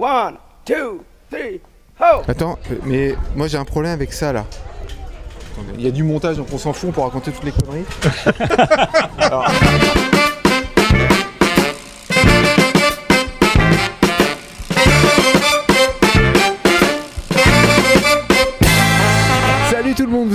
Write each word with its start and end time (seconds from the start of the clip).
One, 0.00 0.36
two, 0.64 1.04
three, 1.30 1.60
ho! 2.00 2.22
Attends, 2.26 2.58
euh, 2.70 2.76
mais 2.84 3.14
moi 3.36 3.48
j'ai 3.48 3.58
un 3.58 3.66
problème 3.66 3.92
avec 3.92 4.14
ça 4.14 4.32
là. 4.32 4.46
Il 5.76 5.84
y 5.84 5.88
a 5.88 5.90
du 5.90 6.02
montage 6.02 6.38
donc 6.38 6.46
on 6.54 6.56
s'en 6.56 6.72
fout, 6.72 6.94
peut 6.94 7.02
raconter 7.02 7.32
toutes 7.32 7.44
les 7.44 7.52
conneries. 7.52 7.84
Alors- 9.18 9.46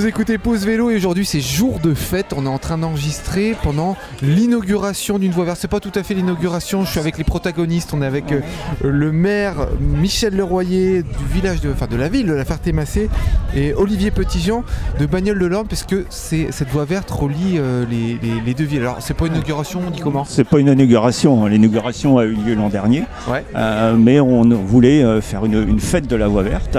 vous 0.05 0.09
écoutez 0.09 0.37
Pause 0.37 0.67
Vélo 0.67 0.91
et 0.91 0.95
aujourd'hui 0.97 1.25
c'est 1.25 1.39
jour 1.41 1.79
de 1.79 1.95
fête. 1.95 2.27
On 2.37 2.45
est 2.45 2.49
en 2.49 2.59
train 2.59 2.77
d'enregistrer 2.77 3.55
pendant 3.63 3.97
l'inauguration 4.21 5.17
d'une 5.17 5.31
voie 5.31 5.45
verte. 5.45 5.57
C'est 5.59 5.67
pas 5.67 5.79
tout 5.79 5.91
à 5.95 6.03
fait 6.03 6.13
l'inauguration, 6.13 6.83
je 6.85 6.91
suis 6.91 6.99
avec 6.99 7.17
les 7.17 7.23
protagonistes. 7.23 7.91
On 7.91 8.03
est 8.03 8.05
avec 8.05 8.31
euh, 8.31 8.41
le 8.83 9.11
maire 9.11 9.55
Michel 9.81 10.35
Leroyer 10.37 11.01
du 11.01 11.33
village 11.33 11.59
de, 11.61 11.71
enfin 11.71 11.87
de 11.87 11.95
la 11.95 12.07
ville 12.07 12.27
de 12.27 12.33
la 12.33 12.45
Ferté-Massé 12.45 13.09
et 13.55 13.73
Olivier 13.73 14.11
Petitjean 14.11 14.63
de 14.99 15.07
Bagnoles 15.07 15.39
de 15.39 15.45
l'Orne 15.47 15.65
parce 15.67 15.81
que 15.81 16.05
c'est 16.11 16.49
cette 16.51 16.69
voie 16.69 16.85
verte 16.85 17.09
relie 17.09 17.55
euh, 17.57 17.83
les, 17.89 18.19
les- 18.21 18.41
les 18.45 18.53
deux 18.53 18.65
villes. 18.65 18.81
Alors 18.81 18.97
c'est 18.99 19.15
pas 19.15 19.25
une 19.25 19.33
inauguration, 19.33 19.81
on 19.87 19.89
dit 19.89 20.01
comment? 20.01 20.23
C'est 20.23 20.43
pas 20.43 20.59
une 20.59 20.67
inauguration, 20.67 21.43
hein. 21.45 21.49
l'inauguration 21.49 22.19
a 22.19 22.25
eu 22.25 22.35
lieu 22.35 22.53
l'an 22.53 22.69
dernier, 22.69 23.05
Ouais. 23.27 23.43
Euh, 23.55 23.95
mais 23.97 24.19
on 24.19 24.43
voulait 24.43 25.19
faire 25.21 25.45
une, 25.45 25.67
une 25.67 25.79
fête 25.79 26.05
de 26.05 26.15
la 26.15 26.27
voie 26.27 26.43
verte 26.43 26.77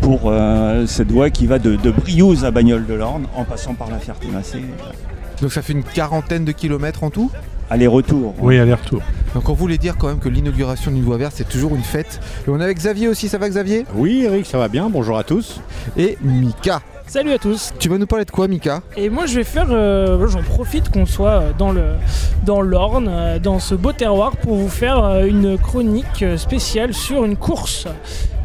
pour 0.00 0.32
cette 0.86 1.10
voie 1.10 1.28
qui 1.28 1.46
va 1.46 1.58
de, 1.58 1.76
de 1.76 1.90
À 2.22 2.52
Bagnoles 2.52 2.86
de 2.86 2.94
l'Orne 2.94 3.26
en 3.34 3.42
passant 3.42 3.74
par 3.74 3.90
la 3.90 3.98
Ferté-Massé. 3.98 4.62
Donc 5.40 5.52
ça 5.52 5.60
fait 5.60 5.72
une 5.72 5.82
quarantaine 5.82 6.44
de 6.44 6.52
kilomètres 6.52 7.02
en 7.02 7.10
tout. 7.10 7.32
Aller-retour. 7.68 8.36
Oui, 8.38 8.60
aller-retour. 8.60 9.02
Donc 9.34 9.48
on 9.48 9.54
voulait 9.54 9.76
dire 9.76 9.96
quand 9.98 10.06
même 10.06 10.20
que 10.20 10.28
l'inauguration 10.28 10.92
d'une 10.92 11.02
voie 11.02 11.16
verte 11.16 11.34
c'est 11.36 11.48
toujours 11.48 11.74
une 11.74 11.82
fête. 11.82 12.20
Et 12.46 12.50
on 12.50 12.60
est 12.60 12.62
avec 12.64 12.76
Xavier 12.78 13.08
aussi, 13.08 13.28
ça 13.28 13.38
va 13.38 13.48
Xavier? 13.48 13.86
Oui 13.96 14.22
Eric, 14.22 14.46
ça 14.46 14.56
va 14.56 14.68
bien, 14.68 14.88
bonjour 14.88 15.18
à 15.18 15.24
tous. 15.24 15.60
Et 15.96 16.16
Mika. 16.22 16.80
Salut 17.08 17.32
à 17.32 17.38
tous. 17.38 17.72
Tu 17.80 17.88
vas 17.88 17.98
nous 17.98 18.06
parler 18.06 18.24
de 18.24 18.30
quoi 18.30 18.46
Mika? 18.46 18.82
Et 18.96 19.10
moi 19.10 19.26
je 19.26 19.34
vais 19.34 19.44
faire, 19.44 19.66
euh, 19.70 20.28
j'en 20.28 20.42
profite 20.42 20.90
qu'on 20.90 21.06
soit 21.06 21.28
euh, 21.30 21.50
dans 21.58 21.72
le 21.72 21.94
dans 22.44 22.60
l'Orne, 22.60 23.08
euh, 23.10 23.38
dans 23.40 23.58
ce 23.58 23.74
beau 23.74 23.92
terroir, 23.92 24.36
pour 24.36 24.54
vous 24.54 24.68
faire 24.68 25.24
une 25.26 25.58
chronique 25.58 26.24
spéciale 26.36 26.94
sur 26.94 27.24
une 27.24 27.36
course 27.36 27.88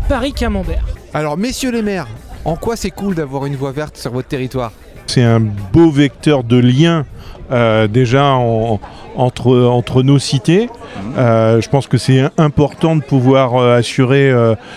Paris-Camembert. 0.10 0.88
Alors 1.14 1.38
messieurs 1.38 1.72
les 1.72 1.84
maires, 1.84 2.08
en 2.48 2.56
quoi 2.56 2.76
c'est 2.76 2.90
cool 2.92 3.14
d'avoir 3.14 3.46
une 3.46 3.56
voie 3.56 3.72
verte 3.72 3.98
sur 3.98 4.12
votre 4.12 4.28
territoire 4.30 4.72
C'est 5.06 5.22
un 5.24 5.40
beau 5.40 5.92
vecteur 5.92 6.44
de 6.44 6.58
lien 6.58 7.06
euh, 7.52 7.88
déjà 7.88 8.26
en- 8.34 8.80
entre, 9.16 9.58
entre 9.66 10.04
nos 10.04 10.20
cités. 10.20 10.70
Euh, 11.18 11.60
je 11.60 11.70
pense 11.70 11.88
que 11.88 11.98
c'est 11.98 12.24
important 12.38 12.96
de 12.96 13.02
pouvoir 13.02 13.56
euh, 13.56 13.78
assurer 13.78 14.32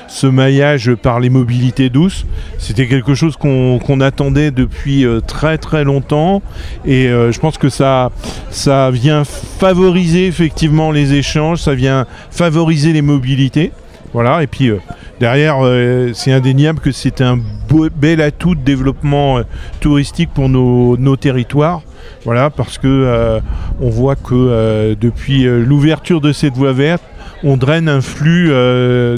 ce 0.09 0.27
maillage 0.27 0.95
par 0.95 1.21
les 1.21 1.29
mobilités 1.31 1.91
douces. 1.91 2.25
C'était 2.59 2.87
quelque 2.87 3.15
chose 3.15 3.37
qu'on 3.37 4.01
attendait 4.01 4.51
depuis 4.51 5.05
très 5.27 5.59
très 5.59 5.85
longtemps 5.85 6.43
et 6.87 7.09
je 7.09 7.39
pense 7.39 7.59
que 7.59 7.69
ça, 7.69 8.11
ça 8.51 8.91
vient 8.91 9.25
favoriser 9.25 10.27
effectivement 10.27 10.91
les 10.93 11.13
échanges, 11.15 11.59
ça 11.61 11.75
vient 11.75 12.07
favoriser 12.31 12.93
les 12.93 13.03
mobilités. 13.03 13.73
Voilà, 14.13 14.43
et 14.43 14.47
puis 14.49 14.71
derrière, 15.21 15.59
euh, 15.63 16.11
c'est 16.15 16.33
indéniable 16.33 16.81
que 16.81 16.91
c'est 16.91 17.21
un 17.21 17.39
beau- 17.69 17.89
bel 17.95 18.21
atout 18.21 18.55
de 18.57 18.61
développement 18.63 19.39
euh, 19.39 19.43
touristique 19.81 20.31
pour 20.35 20.49
nos, 20.49 20.97
nos 20.97 21.17
territoires. 21.17 21.83
Voilà, 22.25 22.51
parce 22.51 22.79
que 22.79 22.89
euh, 22.89 23.41
on 23.81 23.89
voit 23.91 24.17
que 24.17 24.95
depuis 24.95 25.45
l'ouverture 25.45 26.21
de 26.21 26.33
cette 26.33 26.55
voie 26.55 26.73
verte, 26.73 27.03
on 27.45 27.57
draine 27.57 27.89
un 27.89 28.01
flux 28.01 28.49
de, 28.49 29.15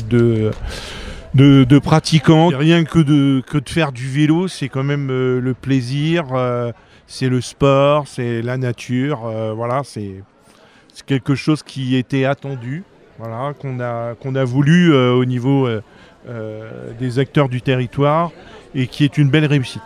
de, 1.35 1.65
de 1.65 1.79
pratiquants. 1.79 2.49
Rien 2.49 2.85
que 2.85 2.99
de, 2.99 3.43
que 3.47 3.59
de 3.59 3.69
faire 3.69 3.93
du 3.93 4.07
vélo, 4.09 4.47
c'est 4.49 4.69
quand 4.69 4.85
même 4.85 5.09
euh, 5.11 5.41
le 5.41 5.55
plaisir, 5.55 6.25
euh, 6.35 6.73
c'est 7.07 7.29
le 7.29 7.41
sport, 7.41 8.05
c'est 8.07 8.43
la 8.43 8.57
nature. 8.57 9.23
euh, 9.27 9.53
voilà, 9.57 9.83
c'est 9.85 10.23
quelque 11.07 11.35
chose 11.35 11.63
qui 11.63 11.97
était 11.97 12.25
attendu, 12.25 12.85
voilà, 13.23 13.55
qu'on 13.55 13.79
a, 13.79 14.15
qu'on 14.17 14.35
a 14.35 14.43
voulu 14.43 14.93
euh, 14.93 15.13
au 15.13 15.25
niveau 15.25 15.69
euh, 15.69 15.81
euh, 16.29 16.91
des 16.99 17.21
acteurs 17.21 17.49
du 17.49 17.63
territoire 17.63 18.33
et 18.75 18.89
qui 18.89 19.05
est 19.05 19.17
une 19.17 19.31
belle 19.31 19.47
réussite. 19.47 19.83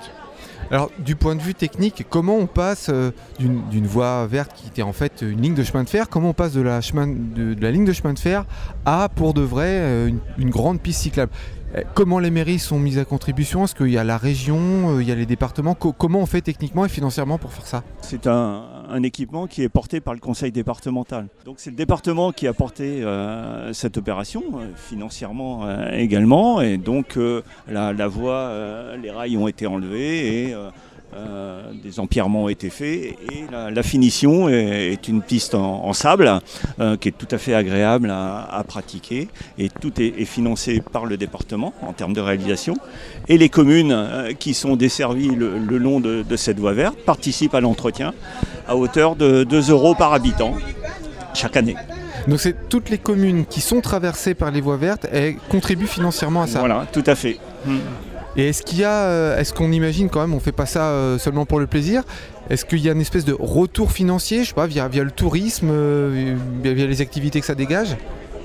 Alors, 0.71 0.91
du 0.99 1.17
point 1.17 1.37
de 1.37 1.43
vue 1.43 1.55
technique, 1.55 2.07
comment 2.09 2.37
on 2.37 2.47
passe 2.47 2.89
euh, 2.89 3.11
d'une 3.39 3.87
voie 3.87 4.27
verte 4.27 4.53
qui 4.55 4.69
était 4.69 4.83
en 4.83 4.95
fait 4.95 5.23
une 5.23 5.43
ligne 5.43 5.55
de 5.55 5.63
chemin 5.63 5.85
de 5.85 5.89
fer, 5.89 6.09
comment 6.09 6.31
on 6.31 6.33
passe 6.33 6.55
de 6.55 6.63
la, 6.63 6.81
chemin, 6.81 7.07
de, 7.07 7.53
de 7.55 7.63
la 7.63 7.71
ligne 7.71 7.85
de 7.85 7.93
chemin 7.93 8.15
de 8.15 8.19
fer 8.19 8.47
à, 8.87 9.09
pour 9.15 9.35
de 9.35 9.43
vrai, 9.43 9.69
euh, 9.69 10.07
une, 10.09 10.19
une 10.39 10.51
grande 10.51 10.81
piste 10.81 11.03
cyclable? 11.03 11.31
Comment 11.95 12.21
les 12.21 12.31
mairies 12.31 12.59
sont 12.59 12.79
mises 12.79 12.99
à 12.99 13.05
contribution? 13.05 13.65
Est-ce 13.65 13.75
qu'il 13.75 13.91
y 13.91 13.99
a 13.99 14.05
la 14.05 14.17
région, 14.17 14.97
euh, 14.97 15.03
il 15.03 15.09
y 15.09 15.13
a 15.13 15.15
les 15.15 15.27
départements? 15.27 15.75
Co- 15.75 15.93
Comment 15.93 16.21
on 16.21 16.27
fait 16.27 16.41
techniquement 16.41 16.87
et 16.87 16.89
financièrement 16.89 17.37
pour 17.37 17.53
faire 17.53 17.67
ça? 17.67 17.83
C'est 18.01 18.27
un, 18.27 18.65
un 18.91 19.03
équipement 19.03 19.47
qui 19.47 19.63
est 19.63 19.69
porté 19.69 20.01
par 20.01 20.15
le 20.15 20.21
conseil 20.21 20.53
départemental. 20.53 21.29
Donc 21.45 21.57
c'est 21.59 21.71
le 21.71 21.77
département 21.77 22.33
qui 22.33 22.47
a 22.47 22.53
porté 22.53 23.03
euh, 23.03 23.73
cette 23.73 23.97
opération, 23.97 24.43
euh, 24.55 24.69
financièrement 24.77 25.67
euh, 25.67 25.91
également. 25.93 26.61
Et 26.61 26.77
donc 26.77 27.19
la, 27.69 28.09
voie, 28.09 28.53
les 29.01 29.11
rails 29.11 29.37
ont 29.37 29.49
été 29.49 29.67
enlevés 29.67 30.55
euh, 31.15 31.63
des 31.83 32.01
empierrements 32.01 32.45
ont 32.45 32.49
été 32.49 32.71
faits. 32.71 33.17
Et 33.33 33.45
la, 33.51 33.71
la 33.71 33.83
finition 33.83 34.49
est, 34.49 34.93
est 34.93 35.09
une 35.09 35.23
piste 35.23 35.55
en, 35.55 35.85
en 35.85 35.93
sable 35.93 36.41
euh, 36.81 36.97
qui 36.97 37.09
est 37.09 37.13
tout 37.17 37.29
à 37.31 37.39
fait 37.39 37.55
agréable 37.55 38.11
à, 38.11 38.45
à 38.45 38.65
pratiquer. 38.65 39.29
Et 39.59 39.69
tout 39.69 40.01
est, 40.01 40.15
est 40.19 40.25
financé 40.25 40.83
par 40.93 41.07
le 41.07 41.17
département 41.17 41.73
en 41.83 41.93
termes 41.93 42.13
de 42.13 42.21
réalisation. 42.21 42.75
Et 43.29 43.39
les 43.39 43.49
communes 43.49 43.93
euh, 43.93 44.33
qui 44.33 44.53
sont 44.55 44.77
desservies 44.77 45.35
le, 45.35 45.59
le 45.59 45.79
long 45.79 46.01
de, 46.01 46.23
de 46.23 46.37
cette 46.37 46.59
voie 46.59 46.73
verte 46.73 46.99
participent 47.05 47.55
à 47.55 47.61
l'entretien 47.61 48.13
à 48.69 48.77
hauteur 48.77 49.17
de 49.17 49.45
2 49.45 49.71
euros 49.71 49.95
par 49.95 50.13
habitant 50.13 50.55
chaque 51.35 51.57
année. 51.57 51.77
Donc, 52.27 52.41
c'est 52.41 52.69
toutes 52.69 52.91
les 52.91 52.99
communes 52.99 53.47
qui 53.47 53.61
sont 53.61 53.81
traversées 53.81 54.35
par 54.35 54.51
les 54.51 54.61
voies 54.61 54.77
vertes 54.77 55.07
et 55.13 55.37
contribuent 55.49 55.87
financièrement 55.87 56.43
à 56.43 56.47
ça. 56.49 56.59
Voilà, 56.59 56.87
tout 56.93 57.05
à 57.07 57.15
fait. 57.15 57.39
Et 58.37 58.49
est-ce 58.49 58.63
qu'il 58.63 58.79
y 58.79 58.85
a, 58.85 59.05
euh, 59.05 59.39
est-ce 59.39 59.55
qu'on 59.55 59.73
imagine 59.73 60.11
quand 60.11 60.21
même, 60.21 60.35
on 60.35 60.41
fait 60.41 60.53
pas 60.53 60.67
ça 60.67 60.89
euh, 60.91 61.19
seulement 61.19 61.47
pour 61.47 61.59
le 61.59 61.67
plaisir 61.67 62.03
Est-ce 62.51 62.65
qu'il 62.65 62.81
y 62.81 62.89
a 62.89 62.93
une 62.93 63.01
espèce 63.01 63.25
de 63.25 63.35
retour 63.39 63.93
financier, 63.93 64.45
je 64.45 64.49
sais 64.49 64.55
pas, 64.55 64.67
via, 64.67 64.89
via 64.89 65.05
le 65.05 65.11
tourisme, 65.11 65.69
euh, 65.71 66.37
via, 66.63 66.75
via 66.75 66.87
les 66.87 67.01
activités 67.01 67.41
que 67.41 67.47
ça 67.47 67.55
dégage? 67.55 67.97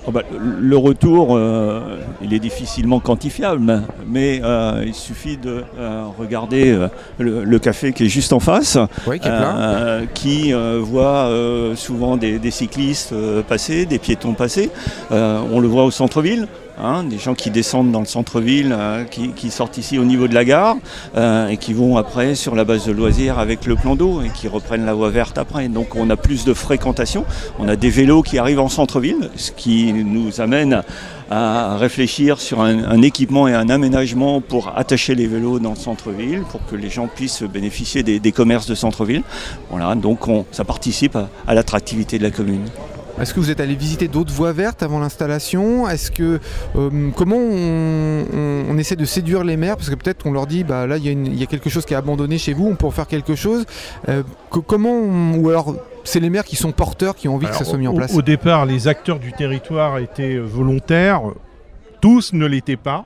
Oh 0.08 0.12
bah, 0.12 0.24
le 0.36 0.78
retour, 0.78 1.38
euh, 1.38 2.00
il 2.24 2.34
est 2.34 2.40
difficilement 2.40 3.00
quantifiable, 3.00 3.84
mais 4.08 4.42
euh, 4.44 4.84
il 4.84 4.96
suffit 4.96 5.38
de 5.38 5.64
euh, 5.78 6.06
regarder 6.18 6.76
le, 7.20 7.44
le 7.44 7.60
café 7.60 7.94
qui 7.94 8.06
est 8.06 8.10
juste 8.10 8.34
en 8.34 8.40
face, 8.40 8.80
qui 9.06 9.12
est 9.12 9.20
plein. 9.20 10.02
qui 10.16 10.54
voit 10.80 11.30
souvent 11.76 12.18
des, 12.18 12.40
des 12.40 12.50
cyclistes 12.50 13.14
passer, 13.48 13.86
des 13.86 14.00
piétons 14.00 14.34
passer. 14.34 14.72
On 15.12 15.60
le 15.60 15.68
voit 15.68 15.84
au 15.84 15.92
centre-ville. 15.92 16.48
Hein, 16.82 17.04
des 17.04 17.18
gens 17.18 17.34
qui 17.34 17.50
descendent 17.50 17.92
dans 17.92 18.00
le 18.00 18.06
centre-ville, 18.06 18.76
euh, 18.78 19.04
qui, 19.04 19.52
sortent 19.52 19.78
ici 19.78 19.98
au 20.00 20.04
niveau 20.04 20.28
de 20.28 20.34
la 20.34 20.46
gare 20.46 20.76
euh, 21.16 21.48
et 21.48 21.58
qui 21.58 21.74
vont 21.74 21.98
après 21.98 22.36
sur 22.36 22.56
la 22.56 22.64
base 22.64 22.86
de 22.86 22.92
loisirs 22.92 23.40
avec 23.40 23.66
le 23.66 23.76
plan 23.76 23.96
d'eau 23.96 24.22
et 24.22 24.30
qui 24.30 24.48
reprennent 24.48 24.86
la 24.86 24.94
voie 24.94 25.10
verte 25.10 25.38
après. 25.38 25.68
Donc 25.68 25.96
on 25.96 26.10
a 26.10 26.16
plus 26.16 26.46
de 26.46 26.54
fréquentation. 26.54 27.26
On 27.60 27.68
a 27.68 27.76
des 27.76 27.90
vélos 27.90 28.24
qui 28.24 28.38
arrivent 28.38 28.60
en 28.60 28.70
centre-ville, 28.70 29.30
ce 29.36 29.52
qui 29.52 29.94
nous 29.94 30.42
amène 30.42 30.84
à 31.30 31.78
réfléchir 31.78 32.42
sur 32.42 32.62
un, 32.62 33.02
équipement 33.02 33.48
et 33.48 33.54
un 33.54 33.70
aménagement 33.70 34.42
pour 34.42 34.74
attacher 34.78 35.16
les 35.16 35.28
vélos 35.28 35.60
dans 35.60 35.72
le 35.72 35.76
centre-ville, 35.78 36.44
pour 36.52 36.66
que 36.66 36.76
les 36.76 36.90
gens 36.90 37.08
puissent 37.08 37.44
bénéficier 37.44 38.04
des, 38.04 38.32
commerces 38.34 38.68
de 38.68 38.76
centre-ville. 38.76 39.24
Voilà, 39.70 39.96
donc 39.96 40.28
on- 40.28 40.46
ça 40.52 40.66
participe 40.66 41.18
à 41.48 41.54
l'attractivité 41.54 42.18
de 42.18 42.24
la 42.24 42.32
commune. 42.32 42.66
Est-ce 43.22 43.34
que 43.34 43.40
vous 43.40 43.52
êtes 43.52 43.60
allé 43.60 43.76
visiter 43.76 44.08
d'autres 44.08 44.34
voies 44.34 44.52
vertes 44.52 44.84
avant 44.84 45.00
l'installation? 45.00 45.88
Est-ce 45.88 46.12
que 46.12 46.40
euh, 46.76 47.10
comment 47.16 47.38
on, 47.38 48.26
on- 48.34 48.66
on 48.70 48.78
essaie 48.78 48.96
de 48.96 49.06
séduire 49.06 49.44
les 49.44 49.58
maires? 49.58 49.78
Parce 49.78 49.90
que 49.90 49.96
peut-être 49.96 50.24
qu'on 50.24 50.32
leur 50.32 50.48
dit 50.48 50.64
bah 50.64 50.88
là 50.88 50.98
il 50.98 51.06
y, 51.06 51.10
a 51.10 51.44
y 51.44 51.48
quelque 51.48 51.70
chose 51.70 51.86
qui 51.86 51.94
est 51.94 51.98
abandonné 51.98 52.38
chez 52.38 52.54
vous, 52.54 52.68
on 52.68 52.76
peut 52.76 52.86
en 52.88 52.92
faire 52.92 53.08
quelque 53.08 53.36
chose. 53.36 53.66
Euh, 54.10 54.24
co- 54.50 54.62
comment 54.62 54.92
on- 54.92 55.36
ou 55.38 55.50
alors 55.50 55.76
c'est 56.04 56.20
les 56.20 56.30
maires 56.30 56.44
qui 56.46 56.56
sont 56.56 56.72
porteurs 56.72 57.16
qui 57.16 57.28
ont 57.28 57.36
envie 57.36 57.46
que 57.48 57.56
ça 57.56 57.64
soit 57.64 57.78
mis 57.78 57.88
en 57.88 57.94
place? 57.94 58.14
Au, 58.16 58.22
départ, 58.22 58.66
les 58.66 58.88
acteurs 58.88 59.20
du 59.20 59.32
territoire 59.34 60.00
étaient 60.00 60.38
volontaires. 60.38 61.22
Tous 62.02 62.34
ne 62.34 62.46
l'étaient 62.48 62.78
pas. 62.78 63.06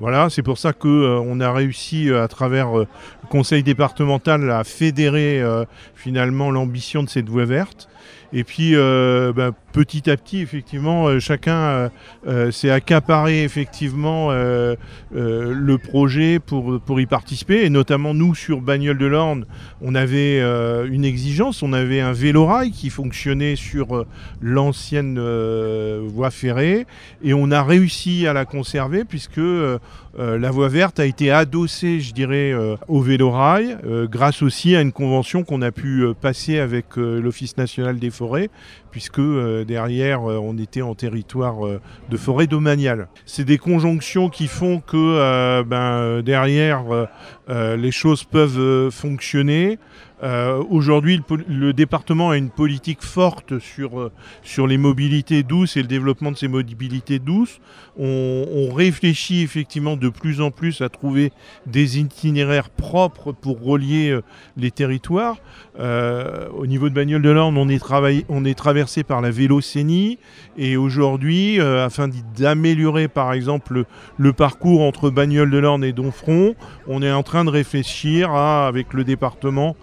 Voilà, 0.00 0.28
c'est 0.28 0.42
pour 0.42 0.58
ça 0.58 0.72
qu'on 0.72 1.40
a 1.40 1.52
réussi 1.52 2.10
euh, 2.10 2.24
à 2.24 2.28
travers 2.28 2.78
euh, 2.78 2.88
le 3.22 3.28
conseil 3.28 3.62
départemental 3.62 4.50
à 4.50 4.64
fédérer 4.64 5.40
euh, 5.40 5.64
finalement 5.94 6.50
l'ambition 6.50 7.04
de 7.04 7.08
cette 7.08 7.28
voie 7.28 7.44
verte. 7.44 7.88
Et 8.36 8.42
puis 8.42 8.74
euh, 8.74 9.32
bah, 9.32 9.52
petit 9.72 10.10
à 10.10 10.16
petit, 10.16 10.40
effectivement, 10.40 11.06
euh, 11.06 11.20
chacun 11.20 11.56
euh, 11.56 11.88
euh, 12.26 12.50
s'est 12.50 12.70
accaparé 12.70 13.44
effectivement 13.44 14.32
euh, 14.32 14.74
euh, 15.14 15.54
le 15.54 15.78
projet 15.78 16.40
pour, 16.40 17.00
y 17.00 17.06
participer. 17.06 17.64
Et 17.64 17.70
notamment 17.70 18.12
nous 18.12 18.34
sur 18.34 18.60
Bagnole 18.60 18.98
de 18.98 19.06
l'Orne, 19.06 19.46
on 19.80 19.94
avait 19.94 20.40
euh, 20.40 20.88
une 20.90 21.04
exigence, 21.04 21.62
on 21.62 21.72
avait 21.72 22.00
un 22.00 22.12
vélorail 22.12 22.72
qui 22.72 22.90
fonctionnait 22.90 23.54
sur 23.54 23.96
euh, 23.96 24.06
l'ancienne 24.40 25.16
euh, 25.18 26.02
voie 26.04 26.32
ferrée 26.32 26.86
et 27.22 27.34
on 27.34 27.52
a 27.52 27.62
réussi 27.62 28.26
à 28.26 28.32
la 28.32 28.44
conserver 28.44 29.04
puisque 29.04 29.38
euh, 29.38 29.64
euh, 29.64 29.78
la 30.16 30.50
voie 30.50 30.68
verte 30.68 31.00
a 31.00 31.06
été 31.06 31.30
adossée, 31.30 32.00
je 32.00 32.14
dirais, 32.14 32.52
euh, 32.52 32.76
au 32.88 33.00
vélorail 33.00 33.76
euh, 33.84 34.06
grâce 34.06 34.42
aussi 34.42 34.76
à 34.76 34.80
une 34.80 34.92
convention 34.92 35.44
qu'on 35.44 35.62
a 35.62 35.72
pu 35.72 36.02
euh, 36.02 36.14
passer 36.14 36.58
avec 36.58 36.98
euh, 36.98 37.20
l'Office 37.20 37.56
national 37.56 37.98
des 37.98 38.10
forêts 38.10 38.50
puisque 38.90 39.18
euh, 39.18 39.64
derrière 39.64 40.30
euh, 40.30 40.38
on 40.40 40.56
était 40.56 40.82
en 40.82 40.94
territoire 40.94 41.66
euh, 41.66 41.80
de 42.10 42.16
forêt 42.16 42.46
domaniale. 42.46 43.08
C'est 43.26 43.44
des 43.44 43.58
conjonctions 43.58 44.28
qui 44.28 44.46
font 44.46 44.80
que 44.80 44.96
euh, 44.96 45.64
ben, 45.64 45.76
euh, 45.76 46.22
derrière 46.22 46.94
euh, 46.94 47.06
euh, 47.48 47.76
les 47.76 47.90
choses 47.90 48.22
peuvent 48.22 48.60
euh, 48.60 48.90
fonctionner. 48.92 49.78
Euh, 50.24 50.62
Aujourd'hui, 50.70 51.20
le, 51.48 51.72
département 51.74 52.30
a 52.30 52.38
une 52.38 52.48
politique 52.48 53.02
forte 53.02 53.58
sur, 53.58 54.00
euh, 54.00 54.12
sur 54.42 54.66
les 54.66 54.78
mobilités 54.78 55.42
douces 55.42 55.76
et 55.76 55.82
le 55.82 55.88
développement 55.88 56.32
de 56.32 56.36
ces 56.36 56.48
mobilités 56.48 57.18
douces. 57.18 57.60
On, 57.98 58.72
réfléchit 58.74 59.42
effectivement 59.42 59.96
de 59.96 60.08
plus 60.08 60.40
en 60.40 60.50
plus 60.50 60.80
à 60.80 60.88
trouver 60.88 61.30
des 61.66 61.98
itinéraires 62.00 62.70
propres 62.70 63.32
pour 63.32 63.62
relier 63.62 64.10
euh, 64.10 64.22
les 64.56 64.70
territoires. 64.70 65.36
Au 65.78 66.66
niveau 66.66 66.88
de 66.88 66.94
Bagnole 66.94 67.22
de 67.22 67.30
l'Orne, 67.30 67.58
on 67.58 67.68
est, 67.68 68.54
traversé 68.54 69.02
par 69.02 69.20
la 69.20 69.30
vélocénie 69.30 70.18
et 70.56 70.76
aujourd'hui, 70.76 71.60
afin 71.60 72.08
d'améliorer 72.36 73.08
par 73.08 73.32
exemple 73.32 73.84
le, 74.16 74.32
parcours 74.32 74.82
entre 74.82 75.10
Bagnole 75.10 75.50
de 75.50 75.58
l'Orne 75.58 75.84
et 75.84 75.92
Donfront, 75.92 76.54
on 76.86 77.02
est 77.02 77.10
en 77.10 77.22
train 77.24 77.44
de 77.44 77.50
réfléchir 77.50 78.32
avec 78.32 78.92
le 78.92 79.04
département, 79.04 79.76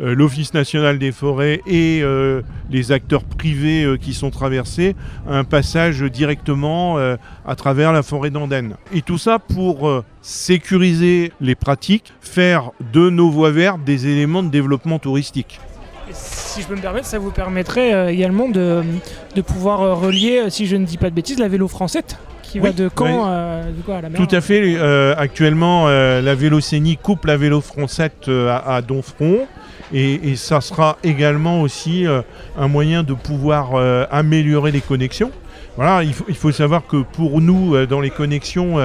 l'Office 0.00 0.52
national 0.54 0.98
des 0.98 1.12
forêts 1.12 1.60
et 1.66 2.00
euh, 2.02 2.42
les 2.70 2.92
acteurs 2.92 3.24
privés 3.24 3.84
euh, 3.84 3.96
qui 3.96 4.14
sont 4.14 4.30
traversés, 4.30 4.94
un 5.28 5.44
passage 5.44 6.02
directement 6.02 6.98
euh, 6.98 7.16
à 7.46 7.54
travers 7.54 7.92
la 7.92 8.02
forêt 8.02 8.30
d'Andenne. 8.30 8.76
Et 8.94 9.02
tout 9.02 9.18
ça 9.18 9.38
pour 9.38 9.88
euh, 9.88 10.04
sécuriser 10.22 11.32
les 11.40 11.54
pratiques, 11.54 12.12
faire 12.20 12.70
de 12.92 13.10
nos 13.10 13.30
voies 13.30 13.50
vertes 13.50 13.84
des 13.84 14.06
éléments 14.06 14.42
de 14.42 14.50
développement 14.50 14.98
touristique. 14.98 15.60
Si 16.12 16.62
je 16.62 16.66
peux 16.66 16.76
me 16.76 16.80
permettre, 16.80 17.06
ça 17.06 17.18
vous 17.18 17.30
permettrait 17.30 17.92
euh, 17.92 18.08
également 18.10 18.48
de, 18.48 18.82
de 19.34 19.40
pouvoir 19.42 19.82
euh, 19.82 19.94
relier, 19.94 20.42
euh, 20.46 20.50
si 20.50 20.66
je 20.66 20.76
ne 20.76 20.84
dis 20.84 20.98
pas 20.98 21.10
de 21.10 21.14
bêtises, 21.14 21.38
la 21.38 21.48
vélo 21.48 21.68
française 21.68 22.04
qui 22.42 22.60
va 22.60 22.70
de 22.70 22.88
Caen 22.96 23.24
oui. 23.24 23.28
euh, 23.28 23.72
du 23.72 23.82
coup, 23.82 23.90
à 23.90 24.00
la 24.00 24.08
mer. 24.08 24.20
Tout 24.24 24.34
à 24.34 24.40
fait. 24.40 24.76
euh, 24.76 25.14
actuellement, 25.18 25.88
euh, 25.88 26.22
la 26.22 26.36
Vélocénie 26.36 26.96
coupe 26.96 27.24
la 27.24 27.36
Vélo 27.36 27.60
euh, 28.28 28.48
à, 28.48 28.76
à 28.76 28.82
Donfront. 28.82 29.46
Et, 29.92 30.30
et 30.30 30.36
ça 30.36 30.60
sera 30.60 30.98
également 31.04 31.60
aussi 31.62 32.06
euh, 32.06 32.22
un 32.58 32.68
moyen 32.68 33.02
de 33.02 33.14
pouvoir 33.14 33.70
euh, 33.74 34.04
améliorer 34.10 34.72
les 34.72 34.80
connexions. 34.80 35.30
Voilà, 35.76 36.02
il 36.02 36.14
faut, 36.14 36.24
il 36.28 36.34
faut 36.34 36.52
savoir 36.52 36.86
que 36.86 37.02
pour 37.02 37.40
nous, 37.42 37.74
euh, 37.74 37.86
dans 37.86 38.00
les 38.00 38.08
connexions, 38.10 38.78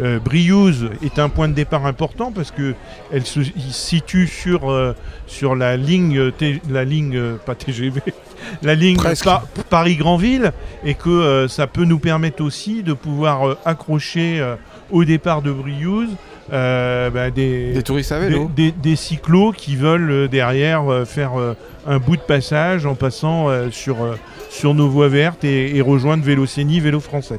euh, 0.00 0.18
Briouze 0.18 0.88
est 1.04 1.18
un 1.18 1.28
point 1.28 1.46
de 1.46 1.52
départ 1.52 1.84
important 1.84 2.32
parce 2.32 2.50
que 2.50 2.74
elle 3.12 3.26
se 3.26 3.40
situe 3.70 4.26
sur, 4.26 4.94
sur 5.26 5.54
la 5.54 5.76
ligne, 5.76 6.32
la 6.70 6.84
ligne 6.84 7.34
pas 7.44 7.54
TGV, 7.54 8.00
la 8.62 8.74
ligne 8.74 8.96
Presque. 8.96 9.24
Pa- 9.26 9.44
Paris-Grandville 9.68 10.52
et 10.84 10.94
que 10.94 11.10
euh, 11.10 11.48
ça 11.48 11.66
peut 11.66 11.84
nous 11.84 11.98
permettre 11.98 12.42
aussi 12.42 12.82
de 12.82 12.94
pouvoir 12.94 13.46
euh, 13.48 13.58
accrocher 13.66 14.40
euh, 14.40 14.56
au 14.90 15.04
départ 15.04 15.42
de 15.42 15.52
Briouze 15.52 16.08
euh, 16.52 17.10
bah, 17.10 17.30
des, 17.30 17.72
Des 17.72 17.82
touristes 17.82 18.12
à 18.12 18.20
des, 18.20 18.26
vélo. 18.28 18.50
des- 18.54 18.72
des 18.72 18.96
cyclos 18.96 19.52
qui 19.52 19.76
veulent 19.76 20.10
euh, 20.10 20.28
derrière 20.28 20.90
euh, 20.90 21.04
faire 21.04 21.38
euh, 21.38 21.54
un 21.86 21.98
bout 21.98 22.16
de 22.16 22.22
passage 22.22 22.86
en 22.86 22.94
passant 22.94 23.48
euh, 23.48 23.70
sur, 23.70 24.02
euh, 24.02 24.14
sur 24.50 24.74
nos 24.74 24.88
voies 24.88 25.08
vertes 25.08 25.44
et, 25.44 25.76
et 25.76 25.80
rejoindre 25.80 26.24
Vélocénie, 26.24 26.80
Vélo 26.80 27.00
Français. 27.00 27.38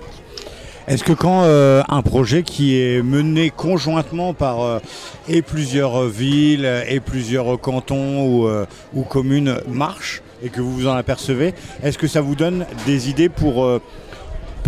Est-ce 0.88 1.03
que 1.03 1.13
quand 1.13 1.44
euh, 1.44 1.83
un 1.88 2.01
projet 2.01 2.41
qui 2.41 2.79
est 2.81 3.03
mené 3.03 3.51
conjointement 3.51 4.33
par 4.33 4.61
euh, 4.63 4.79
et 5.27 5.44
plusieurs 5.44 6.05
villes 6.05 6.67
et 6.88 7.00
plusieurs 7.00 7.59
cantons 7.62 8.25
ou, 8.25 8.47
euh, 8.47 8.65
ou 8.95 9.03
communes 9.03 9.57
marche 9.67 10.23
et 10.44 10.50
que 10.50 10.62
vous 10.62 10.71
vous 10.73 10.88
en 10.88 10.95
apercevez, 10.95 11.53
est-ce 11.83 11.97
que 12.00 12.07
ça 12.07 12.21
vous 12.21 12.33
donne 12.35 12.65
des 12.88 13.07
idées 13.09 13.29
pour 13.29 13.65
euh, 13.65 13.79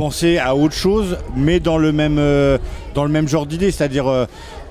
penser 0.01 0.39
à 0.39 0.55
autre 0.55 0.73
chose, 0.73 1.19
mais 1.35 1.59
dans 1.59 1.77
le 1.77 1.91
même, 1.91 2.17
euh, 2.17 2.57
dans 2.95 3.03
le 3.03 3.11
même 3.11 3.27
genre 3.27 3.45
d'idée, 3.45 3.69
c'est-à-dire 3.69 4.07
euh, 4.07 4.25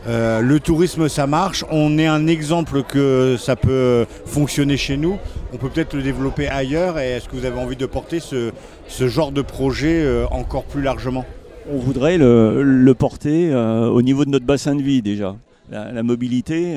euh, 0.09 0.41
le 0.41 0.59
tourisme 0.59 1.09
ça 1.09 1.29
marche, 1.29 1.65
on 1.71 1.99
est 1.99 2.07
un 2.09 2.27
exemple 2.27 2.83
que 2.83 3.37
ça 3.39 3.55
peut 3.55 4.07
fonctionner 4.27 4.77
chez 4.77 4.97
nous, 4.97 5.19
on 5.53 5.57
peut 5.57 5.69
peut-être 5.69 5.95
le 5.95 6.03
développer 6.03 6.49
ailleurs. 6.49 6.99
Et 6.99 7.11
est-ce 7.11 7.29
que 7.29 7.37
vous 7.37 7.45
avez 7.45 7.61
envie 7.61 7.77
de 7.77 7.87
porter 7.87 8.19
ce, 8.19 8.51
ce 8.89 9.07
genre 9.07 9.31
de 9.31 9.41
projet 9.41 10.05
encore 10.33 10.65
plus 10.65 10.83
largement? 10.83 11.25
On 11.73 11.79
voudrait 11.79 12.19
le, 12.19 12.93
porter 12.99 13.55
au 13.55 14.03
niveau 14.03 14.25
de 14.25 14.31
notre 14.31 14.47
bassin 14.47 14.75
de 14.75 14.83
vie 14.83 15.01
déjà. 15.01 15.37
La, 15.71 16.03
mobilité, 16.03 16.77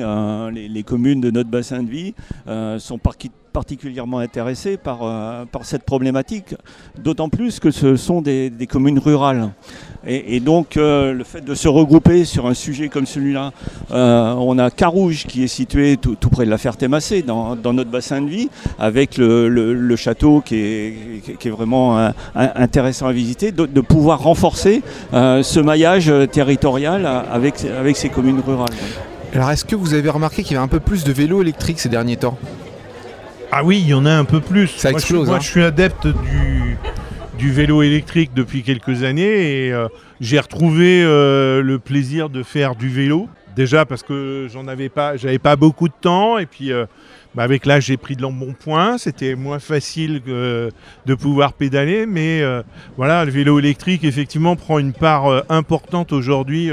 les, 0.52 0.68
les 0.68 0.82
communes 0.84 1.20
de 1.20 1.32
notre 1.32 1.50
bassin 1.50 1.82
de 1.82 1.90
vie 1.90 2.14
sont 2.46 2.98
parqui- 2.98 3.32
particulièrement 3.54 4.18
intéressées 4.18 4.76
par, 4.76 4.98
euh, 5.02 5.44
par 5.44 5.64
cette 5.64 5.84
problématique, 5.84 6.56
d'autant 6.98 7.28
plus 7.28 7.60
que 7.60 7.70
ce 7.70 7.94
sont 7.94 8.20
des, 8.20 8.50
communes 8.68 8.98
rurales. 8.98 9.52
Et, 10.06 10.40
donc 10.40 10.76
euh, 10.76 11.12
le 11.12 11.24
fait 11.24 11.40
de 11.40 11.54
se 11.54 11.68
regrouper 11.68 12.24
sur 12.24 12.46
un 12.46 12.52
sujet 12.52 12.88
comme 12.88 13.06
celui-là, 13.06 13.52
euh, 13.92 14.34
on 14.34 14.58
a 14.58 14.70
Carouge 14.70 15.24
qui 15.26 15.44
est 15.44 15.48
situé 15.48 15.96
tout, 15.96 16.16
près 16.30 16.44
de 16.44 16.50
la 16.50 16.58
Ferté-Massé 16.58 17.22
dans, 17.22 17.54
dans 17.54 17.72
notre 17.72 17.90
bassin 17.90 18.20
de 18.20 18.28
vie, 18.28 18.50
avec 18.78 19.16
le, 19.18 19.96
château 19.96 20.42
qui 20.44 20.56
est, 20.56 21.48
vraiment 21.48 22.10
intéressant 22.34 23.06
à 23.06 23.12
visiter, 23.12 23.52
de, 23.52 23.80
pouvoir 23.80 24.24
renforcer 24.24 24.82
ce 25.12 25.60
maillage 25.60 26.12
territorial 26.32 27.06
avec, 27.06 27.64
avec 27.64 27.96
ces 27.96 28.08
communes 28.08 28.42
rurales. 28.44 28.74
Alors, 29.32 29.50
est-ce 29.50 29.64
que 29.64 29.76
vous 29.76 29.94
avez 29.94 30.10
remarqué 30.10 30.42
qu'il 30.42 30.52
y 30.52 30.56
avait 30.56 30.64
un 30.64 30.68
peu 30.68 30.80
plus 30.80 31.04
de 31.04 31.12
vélos 31.12 31.42
électriques 31.42 31.80
ces 31.80 31.88
derniers 31.88 32.16
temps? 32.16 32.36
Ah 33.52 33.64
oui, 33.64 33.80
il 33.80 33.88
y 33.88 33.94
en 33.94 34.06
a 34.06 34.12
un 34.12 34.24
peu 34.24 34.40
plus. 34.40 34.68
Ça 34.68 34.90
moi, 34.90 34.98
je, 34.98 35.04
explose, 35.04 35.28
moi, 35.28 35.36
hein. 35.36 35.40
je 35.40 35.48
suis 35.48 35.62
adepte 35.62 36.06
du, 36.06 36.76
du 37.38 37.52
vélo 37.52 37.82
électrique 37.82 38.32
depuis 38.34 38.62
quelques 38.62 39.02
années 39.02 39.66
et 39.66 39.72
euh, 39.72 39.88
j'ai 40.20 40.38
retrouvé 40.38 41.02
euh, 41.02 41.62
le 41.62 41.78
plaisir 41.78 42.30
de 42.30 42.42
faire 42.42 42.74
du 42.74 42.88
vélo. 42.88 43.28
Déjà 43.56 43.84
parce 43.84 44.02
que 44.02 44.48
j'en 44.52 44.66
avais 44.66 44.88
pas, 44.88 45.16
j'avais 45.16 45.38
pas 45.38 45.54
beaucoup 45.54 45.88
de 45.88 45.94
temps 46.00 46.38
et 46.38 46.46
puis 46.46 46.72
euh, 46.72 46.86
bah, 47.36 47.44
avec 47.44 47.66
l'âge 47.66 47.86
j'ai 47.86 47.96
pris 47.96 48.16
de 48.16 48.22
l'embonpoint. 48.22 48.98
C'était 48.98 49.36
moins 49.36 49.60
facile 49.60 50.20
de 50.24 51.14
pouvoir 51.14 51.52
pédaler, 51.52 52.06
mais 52.06 52.42
voilà, 52.96 53.24
le 53.24 53.30
vélo 53.30 53.60
électrique 53.60 54.02
effectivement 54.02 54.56
prend 54.56 54.80
une 54.80 54.92
part 54.92 55.44
importante 55.48 56.12
aujourd'hui 56.12 56.72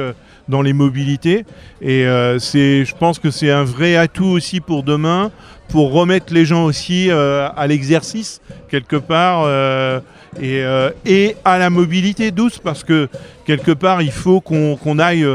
dans 0.51 0.61
les 0.61 0.73
mobilités 0.73 1.45
et 1.81 2.05
euh, 2.05 2.37
c'est, 2.37 2.85
je 2.85 2.95
pense 2.95 3.17
que 3.17 3.31
c'est 3.31 3.49
un 3.49 3.63
vrai 3.63 3.95
atout 3.95 4.25
aussi 4.25 4.59
pour 4.59 4.83
demain 4.83 5.31
pour 5.71 5.91
remettre 5.91 6.33
les 6.33 6.45
gens 6.45 6.65
aussi 6.65 7.09
euh, 7.09 7.47
à 7.55 7.67
l'exercice 7.67 8.41
quelque 8.69 8.95
part 8.95 9.43
euh, 9.45 9.99
et, 10.39 10.63
euh, 10.63 10.91
et 11.05 11.35
à 11.43 11.57
la 11.57 11.69
mobilité 11.69 12.31
douce 12.31 12.59
parce 12.63 12.83
que 12.83 13.09
quelque 13.45 13.71
part 13.71 14.01
il 14.01 14.11
faut 14.11 14.41
qu'on 14.41 14.99
aille 14.99 15.25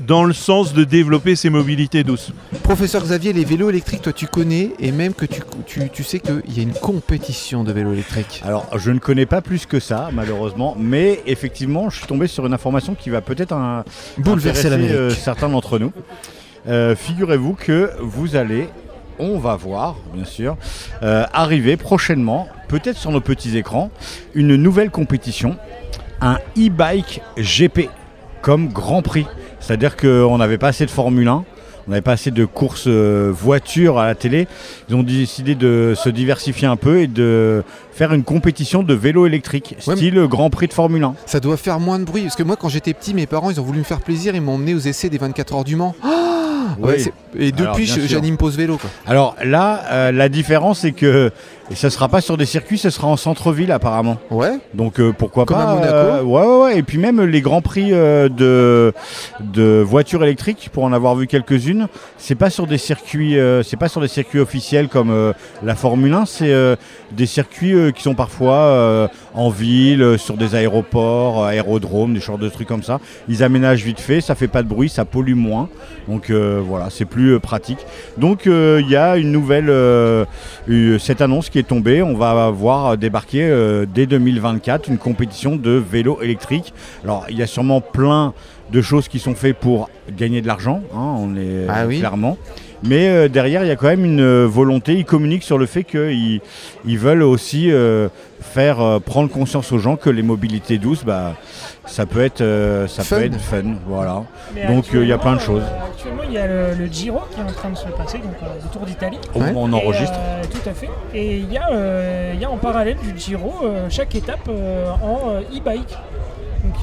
dans 0.00 0.24
le 0.24 0.32
sens 0.32 0.72
de 0.72 0.84
développer 0.84 1.36
ces 1.36 1.50
mobilités 1.50 2.04
douces. 2.04 2.32
Professeur 2.62 3.02
Xavier, 3.02 3.32
les 3.32 3.44
vélos 3.44 3.70
électriques, 3.70 4.02
toi 4.02 4.12
tu 4.12 4.26
connais 4.26 4.70
et 4.78 4.92
même 4.92 5.14
que 5.14 5.26
tu, 5.26 5.40
tu, 5.66 5.88
tu 5.90 6.02
sais 6.04 6.20
qu'il 6.20 6.56
y 6.56 6.60
a 6.60 6.62
une 6.62 6.72
compétition 6.72 7.64
de 7.64 7.72
vélos 7.72 7.92
électriques. 7.92 8.42
Alors, 8.44 8.68
je 8.78 8.90
ne 8.90 8.98
connais 8.98 9.26
pas 9.26 9.40
plus 9.40 9.66
que 9.66 9.80
ça, 9.80 10.10
malheureusement, 10.12 10.76
mais 10.78 11.20
effectivement, 11.26 11.90
je 11.90 11.98
suis 11.98 12.06
tombé 12.06 12.26
sur 12.26 12.46
une 12.46 12.54
information 12.54 12.94
qui 12.94 13.10
va 13.10 13.20
peut-être 13.20 13.52
un, 13.52 13.84
Bouleverser 14.18 14.68
euh, 14.68 15.10
certains 15.10 15.48
d'entre 15.48 15.78
nous. 15.78 15.92
Euh, 16.68 16.96
Figurez-vous 16.96 17.54
que 17.54 17.90
vous 18.00 18.36
allez, 18.36 18.68
on 19.18 19.38
va 19.38 19.56
voir, 19.56 19.96
bien 20.14 20.24
sûr, 20.24 20.56
euh, 21.02 21.24
arriver 21.32 21.76
prochainement, 21.76 22.48
peut-être 22.68 22.96
sur 22.96 23.10
nos 23.10 23.20
petits 23.20 23.56
écrans, 23.56 23.90
une 24.34 24.56
nouvelle 24.56 24.90
compétition, 24.90 25.56
un 26.20 26.38
e-bike 26.56 27.20
GP 27.38 27.88
comme 28.42 28.68
Grand 28.68 29.02
Prix. 29.02 29.26
C'est-à-dire 29.60 29.96
qu'on 29.96 30.38
n'avait 30.38 30.58
pas 30.58 30.68
assez 30.68 30.86
de 30.86 30.90
Formule 30.90 31.28
1. 31.28 31.44
On 31.88 31.90
n'avait 31.90 32.02
pas 32.02 32.12
assez 32.12 32.32
de 32.32 32.44
courses 32.44 32.88
euh, 32.88 33.30
voitures 33.32 33.98
à 33.98 34.06
la 34.06 34.16
télé. 34.16 34.48
Ils 34.88 34.96
ont 34.96 35.04
décidé 35.04 35.54
de 35.54 35.94
se 35.96 36.08
diversifier 36.08 36.66
un 36.66 36.74
peu 36.74 37.00
et 37.00 37.06
de 37.06 37.62
faire 37.92 38.12
une 38.12 38.24
compétition 38.24 38.82
de 38.82 38.92
vélo 38.92 39.24
électrique, 39.24 39.76
Ouais, 39.86 39.94
style 39.94 40.20
Grand 40.26 40.50
Prix 40.50 40.66
de 40.66 40.72
Formule 40.72 41.04
1. 41.04 41.14
Ça 41.26 41.38
doit 41.38 41.56
faire 41.56 41.78
moins 41.78 42.00
de 42.00 42.04
bruit 42.04 42.22
parce 42.22 42.34
que 42.34 42.42
moi 42.42 42.56
quand 42.56 42.68
j'étais 42.68 42.92
petit, 42.92 43.14
mes 43.14 43.26
parents 43.26 43.50
ils 43.50 43.60
ont 43.60 43.64
voulu 43.64 43.78
me 43.78 43.84
faire 43.84 44.00
plaisir, 44.00 44.34
ils 44.34 44.40
m'ont 44.42 44.54
emmené 44.54 44.74
aux 44.74 44.80
essais 44.80 45.08
des 45.08 45.18
24 45.18 45.54
heures 45.54 45.64
du 45.64 45.76
Mans. 45.76 45.94
Ah 46.02 46.35
Ouais, 46.78 46.94
Oui. 46.96 47.00
c'est- 47.00 47.12
et 47.38 47.52
depuis, 47.52 47.86
j'anime 47.86 48.36
pause 48.36 48.56
vélo. 48.56 48.76
Quoi. 48.78 48.90
Alors 49.06 49.36
là, 49.44 49.82
euh, 49.90 50.12
la 50.12 50.28
différence, 50.28 50.80
c'est 50.80 50.92
que 50.92 51.30
ce 51.74 51.88
sera 51.88 52.08
pas 52.08 52.20
sur 52.20 52.36
des 52.36 52.46
circuits, 52.46 52.78
ce 52.78 52.90
sera 52.90 53.08
en 53.08 53.16
centre-ville 53.16 53.72
apparemment. 53.72 54.18
Ouais. 54.30 54.58
Donc 54.74 55.00
euh, 55.00 55.12
pourquoi 55.16 55.44
Comme 55.44 55.56
pas 55.56 55.64
à 55.64 55.74
Monaco 55.74 55.92
euh, 55.92 56.22
ouais, 56.22 56.46
ouais, 56.46 56.62
ouais. 56.64 56.78
Et 56.78 56.82
puis 56.82 56.98
même 56.98 57.20
les 57.22 57.40
grands 57.40 57.62
prix 57.62 57.92
euh, 57.92 58.28
de, 58.28 58.92
de 59.40 59.82
voitures 59.84 60.22
électriques, 60.22 60.70
pour 60.72 60.84
en 60.84 60.92
avoir 60.92 61.16
vu 61.16 61.26
quelques-unes, 61.26 61.88
c'est 62.18 62.34
pas 62.34 62.50
sur 62.50 62.66
des 62.66 62.78
circuits, 62.78 63.38
euh, 63.38 63.62
c'est 63.62 63.76
pas 63.76 63.88
sur 63.88 64.00
des 64.00 64.08
circuits 64.08 64.40
officiels 64.40 64.88
comme 64.88 65.32
la 65.62 65.74
Formule 65.74 66.12
1, 66.12 66.26
c'est 66.26 66.52
euh, 66.52 66.76
des 67.12 67.26
circuits 67.26 67.74
qui 67.94 68.02
sont 68.02 68.14
parfois 68.14 68.54
euh, 68.54 69.08
en 69.34 69.50
ville, 69.50 70.16
sur 70.18 70.36
des 70.36 70.54
aéroports, 70.54 71.44
aérodromes, 71.44 72.14
des 72.14 72.20
genres 72.20 72.38
de 72.38 72.48
trucs 72.48 72.68
comme 72.68 72.82
ça. 72.82 73.00
Ils 73.28 73.42
aménagent 73.42 73.84
vite 73.84 74.00
fait, 74.00 74.20
ça 74.20 74.34
fait 74.34 74.48
pas 74.48 74.62
de 74.62 74.68
bruit, 74.68 74.88
ça 74.88 75.04
pollue 75.04 75.34
moins. 75.34 75.68
Donc 76.08 76.30
euh, 76.30 76.60
voilà, 76.64 76.88
c'est 76.90 77.04
plus 77.04 77.38
pratique. 77.40 77.78
Donc 78.16 78.46
euh, 78.46 78.80
il 78.82 78.90
y 78.90 78.96
a 78.96 79.16
une 79.16 79.32
nouvelle, 79.32 79.68
euh, 79.68 80.24
euh, 80.68 80.98
cette 80.98 81.20
annonce 81.20 81.50
qui 81.50 81.55
est 81.58 81.68
tombée. 81.68 82.02
On 82.02 82.14
va 82.14 82.50
voir 82.50 82.96
débarquer 82.96 83.42
euh, 83.42 83.86
dès 83.92 84.06
2024 84.06 84.88
une 84.88 84.98
compétition 84.98 85.56
de 85.56 85.70
vélo 85.72 86.18
électrique. 86.22 86.72
Alors 87.04 87.26
il 87.28 87.36
y 87.38 87.42
a 87.42 87.46
sûrement 87.46 87.80
plein 87.80 88.32
de 88.72 88.82
choses 88.82 89.06
qui 89.08 89.18
sont 89.18 89.34
faites 89.34 89.56
pour 89.56 89.88
gagner 90.16 90.42
de 90.42 90.46
l'argent, 90.48 90.82
hein, 90.94 91.14
on 91.18 91.36
est 91.36 91.66
Ah 91.68 91.86
oui. 91.86 91.98
clairement. 92.00 92.36
Mais 92.82 93.08
euh, 93.08 93.28
derrière, 93.28 93.64
il 93.64 93.68
y 93.68 93.70
a 93.70 93.76
quand 93.76 93.86
même 93.88 94.04
une 94.04 94.20
euh, 94.20 94.46
volonté. 94.46 94.94
Ils 94.94 95.04
communiquent 95.04 95.42
sur 95.42 95.58
le 95.58 95.66
fait 95.66 95.82
qu'ils 95.84 96.40
ils 96.84 96.98
veulent 96.98 97.22
aussi 97.22 97.72
euh, 97.72 98.08
faire 98.40 98.80
euh, 98.80 98.98
prendre 99.00 99.30
conscience 99.30 99.72
aux 99.72 99.78
gens 99.78 99.96
que 99.96 100.10
les 100.10 100.22
mobilités 100.22 100.76
douces, 100.78 101.04
bah, 101.04 101.34
ça 101.86 102.04
peut 102.06 102.20
être, 102.22 102.42
euh, 102.42 102.86
ça 102.86 103.02
Fun. 103.02 103.16
peut 103.16 103.24
être 103.24 103.40
fun. 103.40 103.62
Voilà. 103.86 104.24
Mais 104.54 104.66
Donc, 104.66 104.86
euh, 104.94 105.02
il 105.02 105.08
y 105.08 105.12
a 105.12 105.18
plein 105.18 105.34
de 105.36 105.40
choses. 105.40 105.62
euh, 105.62 105.86
actuellement, 105.90 106.22
il 106.26 106.32
y 106.34 106.38
a 106.38 106.46
le, 106.46 106.74
le 106.78 106.86
Giro 106.86 107.20
qui 107.30 107.40
est 107.40 107.44
en 107.44 107.52
train 107.52 107.70
de 107.70 107.76
se 107.76 107.86
passer, 107.88 108.18
donc 108.18 108.34
euh, 108.42 108.46
le 108.62 108.68
Tour 108.70 108.82
d'Italie. 108.86 109.18
Où 109.34 109.40
on 109.42 109.70
Et, 109.70 109.74
enregistre. 109.74 110.18
euh, 110.18 110.42
tout 110.50 110.68
à 110.68 110.74
fait. 110.74 110.90
Et 111.14 111.38
il 111.38 111.50
y, 111.52 111.56
a, 111.56 111.70
euh, 111.70 112.32
il 112.34 112.40
y 112.40 112.44
a 112.44 112.50
en 112.50 112.56
parallèle 112.58 112.96
du 112.98 113.18
Giro 113.18 113.54
euh, 113.64 113.86
chaque 113.88 114.14
étape 114.14 114.48
euh, 114.48 114.90
en 115.02 115.30
euh, 115.30 115.40
e-bike. 115.56 115.96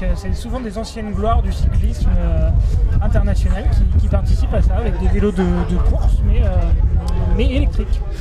Euh, 0.04 0.12
c'est 0.16 0.34
souvent 0.34 0.60
des 0.60 0.76
anciennes 0.76 1.12
gloires 1.12 1.42
du 1.42 1.52
cyclisme 1.52 2.10
euh, 2.16 2.50
international 3.00 3.64
qui, 3.98 4.08
participent 4.08 4.52
à 4.52 4.62
ça 4.62 4.76
avec 4.76 4.98
des 5.00 5.08
vélos 5.08 5.32
de, 5.32 5.42
de 5.42 5.76
course 5.90 6.18
mais, 6.26 6.42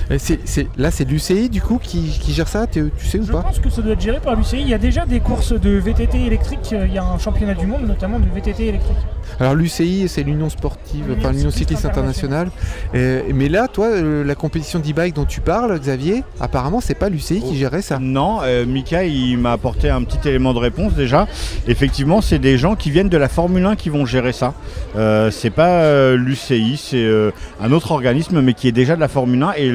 mais 0.10 0.18
c'est- 0.18 0.68
là, 0.78 0.92
c'est 0.92 1.06
l'UCI 1.10 1.50
du 1.50 1.62
coup 1.62 1.80
qui, 1.82 2.18
qui 2.22 2.34
gère 2.34 2.48
ça, 2.48 2.66
tu, 2.68 2.92
tu 2.98 3.06
sais 3.06 3.20
ou 3.20 3.26
Je 3.26 3.32
pas 3.32 3.42
pense 3.42 3.60
que 3.60 3.70
ça 3.70 3.82
doit 3.82 3.94
être 3.94 4.02
géré 4.02 4.20
par 4.20 4.36
l'UCI. 4.36 4.60
Il 4.62 4.68
y 4.70 4.74
a 4.74 4.78
déjà 4.78 5.06
des 5.06 5.20
courses 5.20 5.54
de 5.54 5.70
VTT 5.78 6.26
électrique. 6.26 6.70
euh, 6.74 6.86
Il 6.88 6.94
y 6.94 6.98
a 6.98 7.04
un 7.04 7.18
championnat 7.20 7.54
du 7.54 7.66
monde 7.68 7.86
notamment 7.88 8.20
de 8.20 8.26
VTT 8.34 8.68
électrique. 8.68 8.98
Alors 9.40 9.56
l'UCI, 9.56 10.08
c'est 10.08 10.24
l'Union 10.24 10.50
sportive, 10.50 11.06
L'Union 11.08 11.18
enfin 11.20 11.32
l'Union 11.32 11.52
cycliste 11.52 11.86
internationale. 11.86 12.50
Euh, 12.96 13.22
mais 13.34 13.50
là, 13.50 13.68
toi, 13.68 13.88
euh, 13.88 14.24
la 14.24 14.36
compétition 14.36 14.80
d'e-bike 14.80 15.16
dont 15.16 15.26
tu 15.26 15.42
parles, 15.42 15.80
Xavier, 15.80 16.24
apparemment, 16.40 16.82
c'est 16.82 16.94
pas 16.96 17.10
l'UCI 17.10 17.42
qui 17.42 17.56
gérait 17.58 17.82
ça. 17.82 18.00
Non, 18.00 18.40
euh, 18.44 18.66
Mika, 18.66 19.06
il 19.06 19.38
m'a 19.38 19.52
apporté 19.54 19.90
un 19.90 20.04
petit 20.04 20.28
élément 20.28 20.54
de 20.54 20.60
réponse 20.60 20.94
déjà. 20.94 21.28
Effectivement, 21.68 22.22
c'est 22.22 22.40
des 22.40 22.58
gens 22.58 22.76
qui 22.76 22.92
viennent 22.92 23.10
de 23.10 23.18
la 23.18 23.30
Formule 23.30 23.66
1 23.66 23.76
qui 23.76 23.90
vont 23.90 24.06
gérer 24.06 24.34
ça. 24.34 24.54
Euh, 24.96 25.32
c'est 25.32 25.50
pas 25.50 25.84
euh, 25.84 26.16
l'UCI, 26.18 26.78
c'est 26.78 26.98
euh, 27.04 27.32
un 27.62 27.72
autre 27.72 27.92
organisme, 27.92 28.42
mais 28.42 28.54
qui 28.54 28.68
est 28.68 28.73
déjà 28.74 28.96
de 28.96 29.00
la 29.00 29.08
Formule 29.08 29.44
1. 29.44 29.54
Et 29.58 29.72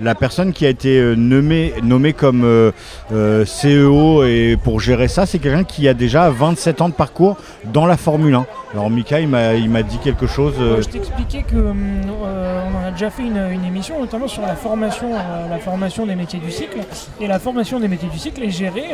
la 0.00 0.14
personne 0.14 0.52
qui 0.52 0.66
a 0.66 0.68
été 0.68 0.98
euh, 0.98 1.14
nommée, 1.14 2.12
comme 2.12 2.44
euh, 2.44 2.72
euh, 3.12 3.44
CEO 3.44 4.24
et 4.24 4.56
pour 4.62 4.80
gérer 4.80 5.08
ça, 5.08 5.26
c'est 5.26 5.38
quelqu'un 5.38 5.64
qui 5.64 5.88
a 5.88 5.94
déjà 5.94 6.30
27 6.30 6.80
ans 6.80 6.88
de 6.88 6.94
parcours 6.94 7.36
dans 7.72 7.86
la 7.86 7.96
Formule 7.96 8.34
1. 8.34 8.46
Alors 8.72 8.90
Mika, 8.90 9.20
il 9.20 9.28
m'a, 9.28 9.82
dit 9.82 9.98
quelque 9.98 10.26
chose. 10.26 10.54
je 10.58 10.88
t'expliquais 10.88 11.42
que 11.42 11.56
euh, 11.56 12.86
a 12.86 12.90
déjà 12.90 13.10
fait 13.10 13.22
une, 13.22 13.64
émission, 13.64 14.00
notamment 14.00 14.28
sur 14.28 14.42
la 14.42 14.54
formation, 14.54 15.10
la 15.12 15.58
formation 15.58 16.06
des 16.06 16.14
métiers 16.14 16.38
du 16.38 16.50
cycle. 16.50 16.78
Et 17.20 17.26
la 17.26 17.38
formation 17.38 17.80
des 17.80 17.88
métiers 17.88 18.08
du 18.08 18.18
cycle 18.18 18.42
est 18.42 18.50
gérée, 18.50 18.90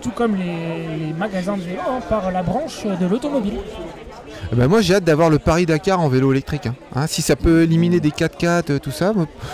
tout 0.00 0.10
comme 0.10 0.36
les, 0.36 1.06
les 1.06 1.12
magasins 1.12 1.56
de 1.56 1.62
vélo, 1.62 1.80
hein, 1.88 2.00
par 2.08 2.30
la 2.30 2.42
branche 2.42 2.84
de 2.84 3.06
l'automobile. 3.06 3.58
Eh 4.50 4.56
ben, 4.56 4.66
moi, 4.68 4.80
j'ai 4.80 4.94
hâte 4.94 5.04
d'avoir 5.04 5.30
le 5.30 5.38
Paris-Dakar 5.38 6.00
en 6.00 6.08
vélo 6.08 6.32
électrique. 6.32 6.66
hein. 6.66 6.74
Hein, 6.94 7.06
si 7.06 7.22
ça 7.22 7.36
peut 7.36 7.62
éliminer 7.62 8.00
des 8.00 8.10
4x4, 8.10 8.70
euh, 8.70 8.78
tout 8.78 8.90
ça, 8.90 9.12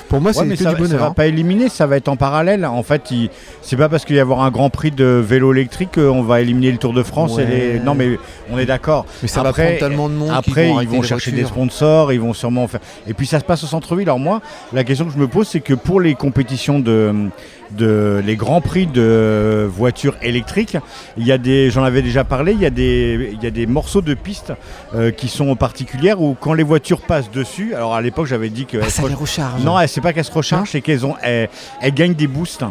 pour 0.09 0.21
moi, 0.21 0.33
c'est 0.33 0.40
Ouais, 0.40 0.49
que 0.49 0.57
ça, 0.57 0.71
du 0.71 0.76
ça 0.76 0.83
bonheur. 0.83 1.00
va 1.00 1.07
hein. 1.07 1.12
pas 1.12 1.26
éliminer, 1.26 1.68
ça 1.68 1.87
va 1.87 1.97
être 1.97 2.09
en 2.09 2.16
parallèle. 2.16 2.64
En 2.66 2.83
fait, 2.83 3.11
il- 3.11 3.30
c'est 3.62 3.76
pas 3.76 3.88
parce 3.88 4.04
qu'il 4.04 4.16
va 4.16 4.18
y 4.18 4.21
avoir 4.21 4.42
un 4.42 4.50
grand 4.50 4.71
prix 4.71 4.90
de 4.90 5.04
vélo 5.04 5.52
électrique 5.52 5.90
qu'on 5.95 6.23
va 6.23 6.40
éliminer 6.40 6.73
le 6.73 6.78
Tour 6.78 6.92
de 6.95 7.02
France. 7.02 7.33
et 7.38 7.42
Ouais. 7.45 7.73
les- 7.75 7.80
Non, 7.80 7.95
mais 7.95 8.18
on 8.50 8.59
est 8.59 8.66
d'accord. 8.66 9.07
Mais 9.23 9.28
ça 9.28 9.40
Après- 9.40 9.62
va 9.62 9.68
prendre 9.68 9.78
tellement 9.80 10.09
de 10.09 10.14
monde. 10.14 10.30
Après, 10.35 10.71
ils 10.83 10.88
vont 10.88 11.02
les 11.02 11.07
chercher 11.09 11.30
des 11.33 11.45
sponsors, 11.45 12.12
ils 12.12 12.21
vont 12.21 12.33
sûrement 12.33 12.66
faire. 12.66 12.80
Et 13.07 13.14
puis 13.14 13.26
ça 13.26 13.38
se 13.40 13.45
passe 13.45 13.62
au 13.64 13.66
centre-ville. 13.66 14.09
Alors 14.09 14.18
moi, 14.18 14.40
la 14.73 14.85
question 14.85 15.04
que 15.07 15.12
je 15.12 15.18
me 15.18 15.28
pose, 15.28 15.47
c'est 15.49 15.61
que 15.61 15.75
pour 15.75 16.00
les 16.00 16.14
compétitions 16.14 16.78
de, 16.80 17.12
de 17.71 18.23
les 18.25 18.37
grands 18.37 18.61
prix 18.62 18.87
de 18.87 19.68
voitures 19.71 20.16
électriques, 20.23 20.76
il 21.18 21.26
y 21.26 21.33
a 21.33 21.38
des, 21.38 21.71
j'en 21.71 21.85
avais 21.85 22.02
déjà 22.02 22.25
parlé, 22.25 22.52
il 22.52 22.61
y 22.61 22.66
a 22.66 22.71
des, 22.71 23.30
il 23.35 23.42
y 23.42 23.47
a 23.47 23.50
des 23.50 23.66
morceaux 23.66 24.00
de 24.00 24.14
pistes 24.14 24.52
euh, 24.94 25.11
qui 25.11 25.28
sont 25.28 25.54
particulières 25.56 26.20
où 26.20 26.37
quand 26.40 26.52
les 26.54 26.62
voitures 26.62 27.00
passent 27.00 27.30
dessus. 27.30 27.75
Alors 27.75 27.94
à 27.94 28.00
l'époque, 28.00 28.26
j'avais 28.26 28.49
dit 28.50 28.66
que 28.66 28.78
Ah, 28.82 28.88
ça 28.88 29.02
se 29.02 29.08
les 29.08 29.14
recharge. 29.14 29.62
non, 29.62 29.78
elle- 29.78 29.88
c'est 29.88 30.00
pas 30.00 30.12
qu'elles 30.12 30.25
se 30.25 30.32
rechargent, 30.32 30.70
c'est 30.70 30.80
qu'elles 30.80 31.04
ont, 31.06 31.14
elles, 31.23 31.49
elles 31.80 31.94
gagnent 31.94 32.14
des 32.14 32.26
boosts. 32.26 32.64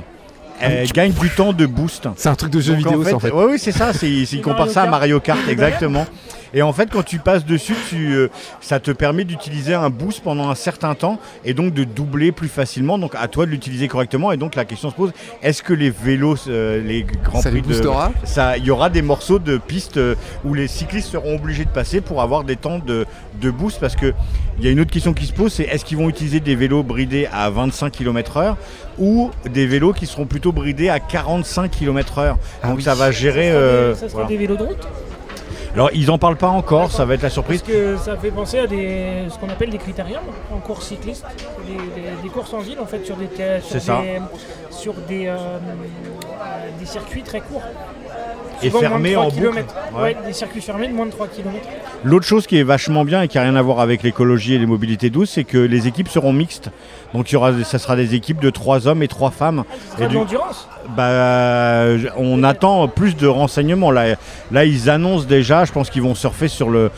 Elles 0.60 0.92
gagnent 0.92 1.12
du 1.14 1.30
temps 1.30 1.54
de 1.54 1.68
boost. 1.68 2.08
C'est 2.16 2.30
un 2.30 2.36
truc 2.36 2.50
de 2.52 2.60
jeu 2.60 2.74
Donc, 2.76 2.84
vidéo, 2.86 3.04
ça, 3.04 3.16
en 3.16 3.20
fait. 3.20 3.32
Oui, 3.32 3.46
oui, 3.52 3.60
c'est 3.60 3.72
ça. 3.72 3.94
C'est, 3.94 4.10
ils 4.10 4.26
C'est 4.26 4.42
comparent 4.42 4.70
ça 4.72 4.84
à. 4.84 4.88
Mario 4.88 5.20
Kart, 5.20 5.40
exactement. 5.48 6.06
Et 6.54 6.62
en 6.62 6.74
fait, 6.74 6.90
quand 6.92 7.04
tu 7.04 7.20
passes 7.20 7.46
dessus, 7.46 7.76
tu, 7.90 8.14
euh, 8.16 8.30
ça 8.62 8.80
te 8.80 8.92
permet 8.92 9.24
d'utiliser 9.24 9.74
un 9.74 9.90
boost 9.90 10.22
pendant 10.22 10.50
un 10.50 10.56
certain 10.56 10.96
temps 10.96 11.20
et 11.46 11.54
donc 11.54 11.74
de 11.74 11.84
doubler 11.84 12.32
plus 12.32 12.48
facilement. 12.50 12.98
Donc, 12.98 13.14
à 13.16 13.28
toi 13.28 13.46
de 13.46 13.52
l'utiliser 13.52 13.88
correctement. 13.88 14.32
Et 14.32 14.38
donc, 14.38 14.56
la 14.56 14.66
question 14.66 14.90
se 14.90 14.96
pose 14.96 15.12
est-ce 15.42 15.62
que 15.64 15.74
les 15.74 15.90
vélos, 15.90 16.48
euh, 16.48 16.82
les 16.84 17.04
grands 17.04 17.42
Ça 17.42 17.50
prix 17.50 17.62
les 17.68 17.80
de. 17.80 17.90
Ça, 18.24 18.58
il 18.58 18.66
y 18.66 18.72
aura 18.72 18.90
des 18.90 19.02
morceaux 19.02 19.40
de 19.40 19.58
pistes 19.58 19.98
euh, 19.98 20.16
où 20.46 20.54
les 20.54 20.68
cyclistes 20.68 21.10
seront 21.10 21.36
obligés 21.36 21.66
de 21.66 21.70
passer 21.70 22.02
pour 22.02 22.22
avoir 22.22 22.44
des 22.44 22.56
temps 22.56 22.80
de, 22.80 23.06
de 23.42 23.52
boost? 23.52 23.80
Parce 23.80 23.96
que 23.96 24.14
il 24.60 24.66
y 24.66 24.68
a 24.68 24.72
une 24.72 24.80
autre 24.80 24.92
question 24.92 25.14
qui 25.14 25.26
se 25.26 25.34
pose, 25.34 25.54
c'est 25.54 25.64
est-ce 25.64 25.86
qu'ils 25.86 25.98
vont 25.98 26.10
utiliser 26.10 26.40
des 26.40 26.56
vélos 26.56 26.82
bridés 26.84 27.28
à 27.32 27.50
25 27.50 27.92
km/h 27.92 28.56
ou 28.98 29.30
des 29.52 29.68
vélos 29.68 29.94
qui 29.94 30.08
seront 30.08 30.26
plutôt 30.26 30.52
bridés 30.52 30.90
à 30.90 31.00
45 31.00 31.70
km/h 31.70 32.36
Ah 32.64 32.68
Donc 32.70 32.78
oui. 32.78 32.84
ça 32.84 32.96
va 32.96 33.12
gérer. 33.12 33.50
ça 33.50 33.54
sera, 33.54 33.62
euh, 33.62 33.94
des, 33.94 34.00
ça 34.00 34.00
sera 34.10 34.12
voilà. 34.14 34.28
des 34.30 34.38
vélos 34.38 34.56
de 34.58 34.64
route? 34.64 34.88
Alors 35.78 35.92
ils 35.94 36.10
en 36.10 36.18
parlent 36.18 36.38
pas 36.38 36.48
encore, 36.48 36.90
ça 36.92 37.06
va 37.06 37.14
être 37.14 37.20
la 37.22 37.26
Parce 37.28 37.34
surprise. 37.36 37.62
que 37.62 37.98
ça 37.98 38.18
fait 38.18 38.32
penser 38.32 38.58
à 38.58 38.66
des, 38.66 39.26
ce 39.30 39.38
qu'on 39.38 39.48
appelle 39.50 39.70
des 39.70 39.78
critériums 39.78 40.24
en 40.52 40.58
course 40.58 40.88
cycliste, 40.88 41.24
des, 41.68 41.74
des- 42.02 42.22
des 42.24 42.30
courses 42.30 42.52
en 42.56 42.62
ville 42.62 42.80
en 42.80 42.88
fait 42.88 43.06
sur 43.06 43.16
des, 43.16 43.28
sur 43.62 44.00
des, 44.02 44.20
sur 44.72 44.94
des, 45.08 45.28
euh, 45.28 45.38
des 46.80 46.86
circuits 46.88 47.22
très 47.22 47.42
courts. 47.42 47.62
Et 48.64 48.70
3 48.72 48.88
en 48.88 49.00
boucle. 49.30 49.40
Ouais. 49.96 50.02
Ouais, 50.02 50.18
des 50.26 50.34
circuits 50.34 50.62
fermés 50.62 50.88
de 50.88 50.94
moins 50.94 51.06
de 51.06 51.12
3 51.12 51.28
km. 51.28 51.56
L'autre 52.04 52.26
chose 52.26 52.48
qui 52.48 52.58
est 52.58 52.64
vachement 52.64 53.06
bien 53.06 53.22
et 53.22 53.28
qui 53.28 53.38
a 53.38 53.44
rien 53.44 53.56
à 53.56 53.62
voir 53.62 53.80
avec 53.80 54.02
l'écologie 54.02 54.56
et 54.56 54.58
les 54.58 54.66
mobilités 54.66 55.12
douces, 55.12 55.30
c'est 55.30 55.44
que 55.44 55.60
les 55.60 55.86
équipes 55.88 56.08
seront 56.10 56.34
mixtes. 56.34 56.72
Donc 57.14 57.30
il 57.30 57.34
y 57.34 57.36
aura, 57.36 57.52
ça 57.64 57.78
sera 57.78 57.96
des 57.96 58.16
équipes 58.16 58.40
de 58.40 58.50
trois 58.50 58.88
hommes 58.88 59.04
et 59.04 59.08
trois 59.08 59.30
femmes. 59.30 59.64
Ce 59.96 60.04
Et 60.04 60.08
du- 60.08 60.16
l'endurance. 60.16 60.68
Bah, 60.96 61.98
je- 61.98 62.08
on 62.18 62.44
attend 62.44 62.88
plus 62.88 63.16
de 63.16 63.28
renseignements. 63.28 63.92
Là, 63.92 64.16
ils 64.66 64.90
annoncent 64.90 65.26
déjà, 65.26 65.66
je 65.66 65.72
pense 65.72 65.90
qu'ils 65.90 66.02
vont 66.02 66.16
surfer 66.16 66.48
sur 66.48 66.70
le, 66.70 66.90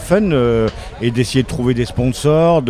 fun 0.00 0.32
euh, 0.32 0.68
et 1.00 1.10
d'essayer 1.10 1.42
de 1.42 1.48
trouver 1.48 1.74
des 1.74 1.84
sponsors. 1.84 2.62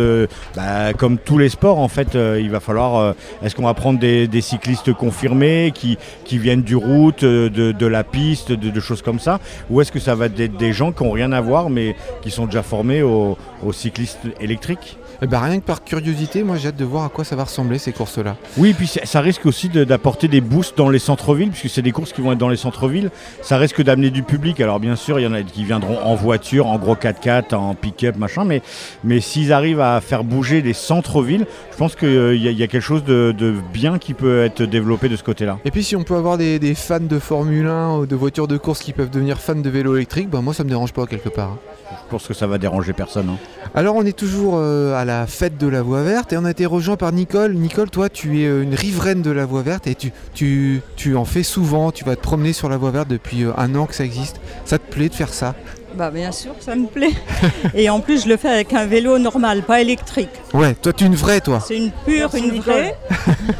Bah, 0.55 0.93
comme 0.97 1.17
tous 1.17 1.37
les 1.37 1.49
sports, 1.49 1.79
en 1.79 1.87
fait, 1.87 2.15
euh, 2.15 2.39
il 2.41 2.49
va 2.49 2.59
falloir. 2.59 2.97
euh, 2.97 3.13
Est-ce 3.43 3.55
qu'on 3.55 3.65
va 3.65 3.73
prendre 3.73 3.99
des, 3.99 4.41
cyclistes 4.41 4.93
confirmés 4.93 5.71
qui, 5.73 5.97
qui 6.25 6.37
viennent 6.37 6.63
du 6.63 6.75
route, 6.75 7.23
euh, 7.23 7.49
de, 7.49 7.85
la 7.87 8.03
piste, 8.03 8.51
de, 8.51 8.79
choses 8.79 9.01
comme 9.01 9.19
ça 9.19 9.39
Ou 9.69 9.81
est-ce 9.81 9.91
que 9.91 9.99
ça 9.99 10.15
va 10.15 10.25
être 10.25 10.57
des, 10.57 10.73
gens 10.73 10.91
qui 10.91 11.03
n'ont 11.03 11.11
rien 11.11 11.31
à 11.31 11.41
voir 11.41 11.69
mais 11.69 11.95
qui 12.21 12.31
sont 12.31 12.45
déjà 12.45 12.63
formés 12.63 13.01
au, 13.03 13.37
au 13.65 13.71
cyclistes 13.73 14.27
électriques 14.39 14.97
Eh 15.21 15.27
ben, 15.27 15.39
rien 15.39 15.59
que 15.59 15.65
par 15.65 15.83
curiosité, 15.83 16.43
moi 16.43 16.57
j'ai 16.57 16.69
hâte 16.69 16.75
de 16.75 16.85
voir 16.85 17.05
à 17.05 17.09
quoi 17.09 17.23
ça 17.23 17.35
va 17.35 17.43
ressembler 17.45 17.77
ces 17.77 17.91
courses-là. 17.93 18.35
Oui, 18.57 18.69
et 18.71 18.73
puis 18.73 18.87
ça 18.87 19.21
risque 19.21 19.45
aussi 19.45 19.69
de- 19.69 19.83
d'apporter 19.83 20.27
des 20.27 20.41
boosts 20.41 20.77
dans 20.77 20.89
les 20.89 20.99
centres-villes, 20.99 21.49
puisque 21.51 21.73
c'est 21.73 21.81
des 21.81 21.91
courses 21.91 22.11
qui 22.13 22.21
vont 22.21 22.31
être 22.31 22.37
dans 22.37 22.49
les 22.49 22.57
centres-villes. 22.57 23.09
Ça 23.41 23.57
risque 23.57 23.81
d'amener 23.81 24.09
du 24.09 24.23
public. 24.23 24.59
Alors 24.59 24.79
bien 24.79 24.95
sûr, 24.95 25.19
il 25.19 25.23
y 25.23 25.27
en 25.27 25.33
a 25.33 25.41
qui 25.43 25.63
viendront 25.63 25.97
en 26.03 26.15
voiture, 26.15 26.67
en 26.67 26.77
gros 26.77 26.95
4x4, 26.95 27.53
en 27.55 27.73
pick-up, 27.75 28.17
machin, 28.17 28.43
mais, 28.43 28.61
mais 29.03 29.19
s'ils 29.21 29.53
arrivent 29.53 29.79
à 29.81 30.01
faire 30.01 30.23
bouger 30.23 30.61
les 30.61 30.73
centres-villes, 30.73 31.45
je 31.71 31.77
pense 31.77 31.95
qu'il 31.95 32.09
y, 32.35 32.47
a- 32.47 32.51
il 32.51 32.57
y 32.57 32.63
a 32.63 32.67
quelque 32.67 32.81
chose 32.81 33.03
de, 33.03 33.33
de 33.37 33.53
bien 33.73 33.97
qui 33.99 34.13
peut 34.13 34.43
être 34.43 34.63
développé 34.63 35.09
de 35.09 35.15
ce 35.15 35.23
côté-là. 35.23 35.57
Et 35.65 35.71
puis 35.71 35.83
si 35.83 35.95
on 35.95 36.03
peut 36.03 36.15
avoir 36.15 36.37
des, 36.37 36.59
des 36.59 36.75
fans 36.75 36.99
de 36.99 37.19
Formule 37.19 37.67
1 37.67 37.97
ou 37.97 38.05
de 38.05 38.15
voitures 38.15 38.47
de 38.47 38.57
course 38.57 38.79
qui 38.79 38.93
peuvent 38.93 39.09
devenir 39.09 39.39
fans 39.39 39.55
de 39.55 39.69
vélo 39.69 39.95
électrique, 39.95 40.29
ben 40.29 40.41
moi 40.41 40.53
ça 40.53 40.63
me 40.63 40.69
dérange 40.69 40.93
pas 40.93 41.05
quelque 41.05 41.29
part. 41.29 41.57
Je 41.91 42.09
pense 42.09 42.27
que 42.27 42.33
ça 42.33 42.47
va 42.47 42.57
déranger 42.57 42.93
personne. 42.93 43.29
hein. 43.29 43.37
Alors 43.75 43.95
on 43.95 44.05
est 44.05 44.17
toujours 44.17 44.55
euh, 44.57 44.93
à 44.95 45.02
la 45.05 45.27
fête 45.27 45.57
de 45.57 45.67
la 45.67 45.81
voie 45.81 46.03
verte 46.03 46.33
et 46.33 46.37
on 46.37 46.45
a 46.45 46.51
été 46.51 46.65
rejoint 46.65 46.95
par 46.95 47.11
Nicole. 47.11 47.53
Nicole, 47.53 47.89
toi 47.89 48.09
tu 48.09 48.41
es 48.41 48.45
euh, 48.45 48.63
une 48.63 48.75
riveraine 48.75 49.21
de 49.21 49.31
la 49.31 49.45
voie 49.45 49.61
verte 49.61 49.87
et 49.87 49.95
tu, 49.95 50.11
tu, 50.33 50.81
tu 50.95 51.15
en 51.15 51.25
fais 51.25 51.43
souvent, 51.43 51.91
tu 51.91 52.03
vas 52.05 52.15
te 52.15 52.21
promener 52.21 52.53
sur 52.53 52.69
la 52.69 52.77
voie 52.77 52.91
verte 52.91 53.07
depuis 53.09 53.43
euh, 53.43 53.51
un 53.57 53.73
an 53.75 53.85
que 53.85 53.95
ça 53.95 54.03
existe. 54.05 54.39
Ça 54.65 54.77
te 54.79 54.91
plaît 54.91 55.09
de 55.09 55.15
faire 55.15 55.33
ça? 55.33 55.55
Bah 55.95 56.09
bien 56.09 56.31
sûr, 56.31 56.53
ça 56.59 56.75
me 56.75 56.87
plaît. 56.87 57.11
Et 57.75 57.87
en 57.89 57.99
plus, 57.99 58.23
je 58.23 58.29
le 58.29 58.35
fais 58.37 58.49
avec 58.49 58.73
un 58.73 58.85
vélo 58.87 59.19
normal, 59.19 59.61
pas 59.61 59.79
électrique. 59.79 60.29
Ouais, 60.53 60.73
toi 60.73 60.91
tu 60.93 61.03
es 61.03 61.07
une 61.07 61.15
vraie 61.15 61.39
toi. 61.41 61.59
C'est 61.67 61.77
une 61.77 61.91
pure, 62.05 62.29
Merci, 62.33 62.39
une 62.39 62.51
Nicole. 62.53 62.73
vraie. 62.73 62.97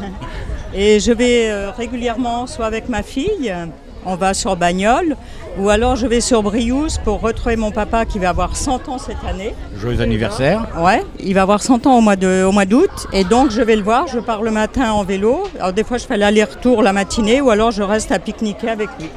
Et 0.74 0.98
je 0.98 1.12
vais 1.12 1.48
euh, 1.50 1.70
régulièrement, 1.70 2.46
soit 2.48 2.66
avec 2.66 2.88
ma 2.88 3.02
fille, 3.04 3.54
on 4.06 4.16
va 4.16 4.34
sur 4.34 4.56
Bagnoles, 4.56 5.16
ou 5.58 5.68
alors 5.70 5.96
je 5.96 6.06
vais 6.06 6.20
sur 6.20 6.42
Briouze 6.42 6.98
pour 7.04 7.20
retrouver 7.20 7.56
mon 7.56 7.70
papa 7.70 8.04
qui 8.04 8.18
va 8.18 8.30
avoir 8.30 8.56
100 8.56 8.88
ans 8.88 8.98
cette 8.98 9.16
année. 9.28 9.54
Joyeux 9.80 10.00
anniversaire. 10.00 10.66
Ouais, 10.78 11.02
il 11.20 11.34
va 11.34 11.42
avoir 11.42 11.62
100 11.62 11.86
ans 11.86 11.98
au 11.98 12.00
mois 12.00 12.16
de- 12.16 12.44
au 12.44 12.52
mois 12.52 12.64
d'août. 12.64 12.90
Et 13.12 13.24
donc 13.24 13.50
je 13.50 13.62
vais 13.62 13.76
le 13.76 13.82
voir, 13.82 14.06
je 14.08 14.18
pars 14.18 14.42
le 14.42 14.50
matin 14.50 14.92
en 14.92 15.04
vélo. 15.04 15.44
Alors 15.58 15.72
des 15.72 15.84
fois 15.84 15.98
je 15.98 16.06
fais 16.06 16.16
l'aller-retour 16.16 16.82
la 16.82 16.92
matinée, 16.92 17.40
ou 17.40 17.50
alors 17.50 17.70
je 17.70 17.82
reste 17.82 18.12
à 18.12 18.18
pique-niquer 18.18 18.68
avec 18.70 18.88
lui. 18.98 19.08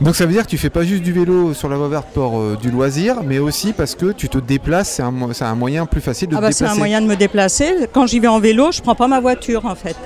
Donc 0.00 0.14
ça 0.14 0.26
veut 0.26 0.32
dire 0.32 0.44
que 0.44 0.50
tu 0.50 0.58
fais 0.58 0.70
pas 0.70 0.84
juste 0.84 1.02
du 1.02 1.12
vélo 1.12 1.54
sur 1.54 1.68
la 1.68 1.76
voie 1.76 1.88
verte 1.88 2.06
pour 2.14 2.38
euh, 2.38 2.56
du 2.60 2.70
loisir, 2.70 3.16
mais 3.24 3.40
aussi 3.40 3.72
parce 3.72 3.96
que 3.96 4.12
tu 4.12 4.28
te 4.28 4.38
déplaces, 4.38 4.90
c'est 4.90 5.02
un, 5.02 5.12
un 5.40 5.54
moyen 5.56 5.86
plus 5.86 6.00
facile 6.00 6.28
de 6.28 6.36
Ah 6.36 6.38
te 6.38 6.42
bah, 6.44 6.52
c'est 6.52 6.66
un 6.66 6.76
moyen 6.76 7.00
de 7.00 7.06
me 7.06 7.16
déplacer. 7.16 7.88
Quand 7.92 8.06
j'y 8.06 8.20
vais 8.20 8.28
en 8.28 8.38
vélo, 8.38 8.70
je 8.70 8.80
prends 8.80 8.94
pas 8.94 9.08
ma 9.08 9.18
voiture 9.18 9.66
en 9.66 9.74
fait. 9.74 9.96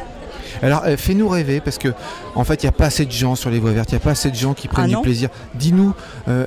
Alors 0.62 0.82
euh, 0.86 0.96
fais-nous 0.96 1.28
rêver 1.28 1.60
parce 1.60 1.78
que 1.78 1.88
en 2.34 2.44
fait 2.44 2.62
il 2.62 2.66
n'y 2.66 2.70
a 2.70 2.72
pas 2.72 2.86
assez 2.86 3.04
de 3.06 3.12
gens 3.12 3.34
sur 3.36 3.50
les 3.50 3.58
voies 3.60 3.70
vertes, 3.72 3.90
il 3.90 3.94
n'y 3.94 4.00
a 4.00 4.04
pas 4.04 4.10
assez 4.10 4.30
de 4.30 4.36
gens 4.36 4.54
qui 4.54 4.68
prennent 4.68 4.90
Ah 4.92 4.96
du 4.96 5.02
plaisir. 5.02 5.28
Dis-nous, 5.54 5.92
euh, 6.28 6.46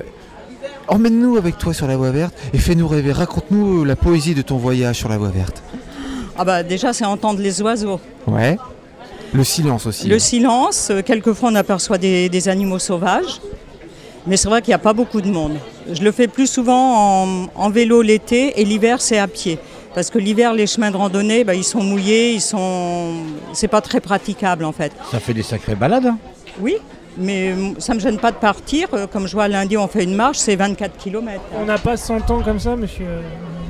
emmène-nous 0.88 1.36
avec 1.36 1.58
toi 1.58 1.72
sur 1.74 1.86
la 1.86 1.96
voie 1.96 2.10
verte 2.10 2.34
et 2.52 2.58
fais-nous 2.58 2.86
rêver. 2.88 3.12
Raconte-nous 3.12 3.84
la 3.84 3.96
poésie 3.96 4.34
de 4.34 4.42
ton 4.42 4.56
voyage 4.56 4.96
sur 4.96 5.08
la 5.08 5.18
voie 5.18 5.30
verte. 5.30 5.62
Ah 6.38 6.44
bah 6.44 6.62
déjà 6.62 6.92
c'est 6.92 7.04
entendre 7.04 7.40
les 7.40 7.62
oiseaux. 7.62 8.00
Ouais. 8.26 8.56
Le 9.32 9.42
silence 9.42 9.86
aussi. 9.86 10.06
Le 10.08 10.18
silence, 10.18 10.88
euh, 10.90 11.02
quelquefois 11.02 11.50
on 11.50 11.54
aperçoit 11.56 11.98
des, 11.98 12.28
des 12.28 12.48
animaux 12.48 12.78
sauvages, 12.78 13.40
mais 14.26 14.36
c'est 14.36 14.48
vrai 14.48 14.62
qu'il 14.62 14.70
n'y 14.70 14.74
a 14.74 14.78
pas 14.78 14.92
beaucoup 14.92 15.20
de 15.20 15.28
monde. 15.30 15.56
Je 15.92 16.02
le 16.02 16.12
fais 16.12 16.28
plus 16.28 16.46
souvent 16.46 17.24
en, 17.24 17.46
en 17.54 17.70
vélo 17.70 18.02
l'été 18.02 18.60
et 18.60 18.64
l'hiver 18.64 19.00
c'est 19.00 19.18
à 19.18 19.26
pied. 19.26 19.58
Parce 19.96 20.10
que 20.10 20.18
l'hiver 20.18 20.52
les 20.52 20.66
chemins 20.66 20.90
de 20.90 20.96
randonnée, 20.98 21.42
bah, 21.42 21.54
ils 21.54 21.64
sont 21.64 21.82
mouillés, 21.82 22.34
ils 22.34 22.40
sont, 22.42 23.14
c'est 23.54 23.66
pas 23.66 23.80
très 23.80 23.98
praticable 24.00 24.66
en 24.66 24.72
fait. 24.72 24.92
Ça 25.10 25.18
fait 25.18 25.32
des 25.32 25.42
sacrées 25.42 25.74
balades. 25.74 26.04
hein. 26.04 26.18
Oui, 26.60 26.76
mais 27.16 27.54
ça 27.78 27.94
me 27.94 27.98
gêne 27.98 28.18
pas 28.18 28.30
de 28.30 28.36
partir. 28.36 28.88
Euh, 28.92 29.06
Comme 29.06 29.26
je 29.26 29.32
vois 29.32 29.48
lundi 29.48 29.74
on 29.78 29.88
fait 29.88 30.04
une 30.04 30.14
marche, 30.14 30.36
c'est 30.36 30.54
24 30.54 30.98
km. 30.98 31.40
On 31.58 31.64
n'a 31.64 31.78
pas 31.78 31.96
100 31.96 32.30
ans 32.30 32.42
comme 32.42 32.60
ça, 32.60 32.76
monsieur, 32.76 33.06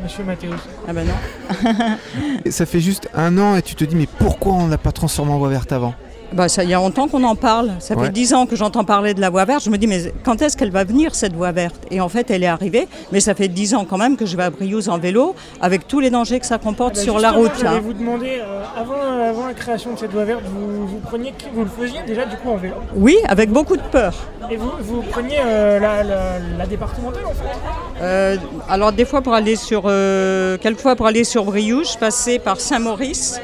monsieur 0.02 0.24
Mathéus. 0.24 0.58
Ah 0.88 0.92
ben 0.92 1.06
non. 1.06 1.76
Et 2.44 2.50
Ça 2.50 2.66
fait 2.66 2.80
juste 2.80 3.08
un 3.14 3.38
an 3.38 3.54
et 3.54 3.62
tu 3.62 3.76
te 3.76 3.84
dis 3.84 3.94
mais 3.94 4.08
pourquoi 4.18 4.54
on 4.54 4.66
l'a 4.66 4.78
pas 4.78 4.90
transformé 4.90 5.30
en 5.30 5.38
voie 5.38 5.48
verte 5.50 5.70
avant? 5.70 5.94
Bah, 6.36 6.48
ça, 6.50 6.64
il 6.64 6.68
y 6.70 6.74
a 6.74 6.76
longtemps 6.76 7.08
qu'on 7.08 7.24
en 7.24 7.34
parle. 7.34 7.70
Ça 7.78 7.94
Ouais. 7.96 8.04
fait 8.06 8.12
dix 8.12 8.34
ans 8.34 8.44
que 8.44 8.56
j'entends 8.56 8.84
parler 8.84 9.14
de 9.14 9.20
la 9.22 9.30
voie 9.30 9.46
verte. 9.46 9.64
Je 9.64 9.70
me 9.70 9.78
dis, 9.78 9.86
mais 9.86 10.12
quand 10.22 10.42
est-ce 10.42 10.54
qu'elle 10.56 10.70
va 10.70 10.84
venir, 10.84 11.14
cette 11.14 11.32
voie 11.32 11.50
verte? 11.50 11.76
Et 11.90 12.00
en 12.00 12.10
fait, 12.10 12.30
elle 12.30 12.42
est 12.44 12.46
arrivée. 12.46 12.88
Mais 13.10 13.20
ça 13.20 13.34
fait 13.34 13.48
dix 13.48 13.74
ans 13.74 13.86
quand 13.88 13.96
même 13.96 14.16
que 14.18 14.26
je 14.26 14.36
vais 14.36 14.42
à 14.42 14.50
Briouze 14.50 14.90
en 14.90 14.98
vélo, 14.98 15.34
avec 15.62 15.88
tous 15.88 15.98
les 16.00 16.10
dangers 16.10 16.38
que 16.38 16.44
ça 16.46 16.58
comporte 16.58 16.92
Ah 16.96 16.98
bah, 16.98 17.02
sur 17.04 17.18
la 17.18 17.30
route. 17.32 17.52
J'allais 17.58 17.78
hein. 17.78 17.80
vous 17.82 17.94
demander, 17.94 18.38
euh, 18.40 18.62
avant, 18.78 19.30
avant 19.30 19.46
la 19.46 19.54
création 19.54 19.94
de 19.94 19.98
cette 19.98 20.10
voie 20.12 20.24
verte, 20.24 20.42
vous, 20.44 20.86
vous, 20.86 20.98
preniez, 20.98 21.32
vous 21.54 21.64
le 21.64 21.70
faisiez 21.70 22.00
déjà 22.06 22.26
du 22.26 22.36
coup 22.36 22.50
en 22.50 22.56
vélo? 22.56 22.74
Oui, 22.94 23.16
avec 23.26 23.50
beaucoup 23.50 23.76
de 23.78 23.82
peur. 23.90 24.12
Et 24.50 24.56
vous, 24.56 24.70
vous 24.80 25.02
preniez 25.02 25.38
euh, 25.44 25.80
la, 25.80 26.02
la- 26.04 26.38
la 26.58 26.66
départementale 26.66 27.24
en 27.24 27.30
fait? 27.30 28.02
Euh, 28.02 28.36
alors, 28.68 28.92
des 28.92 29.06
fois, 29.06 29.22
pour 29.22 29.32
aller 29.32 29.56
sur. 29.56 29.84
euh, 29.86 30.58
quelquefois, 30.58 30.96
pour 30.96 31.06
aller 31.06 31.24
sur 31.24 31.44
Briouze, 31.44 31.92
je 31.94 31.98
passais 31.98 32.38
par 32.38 32.60
Saint-Maurice, 32.60 33.40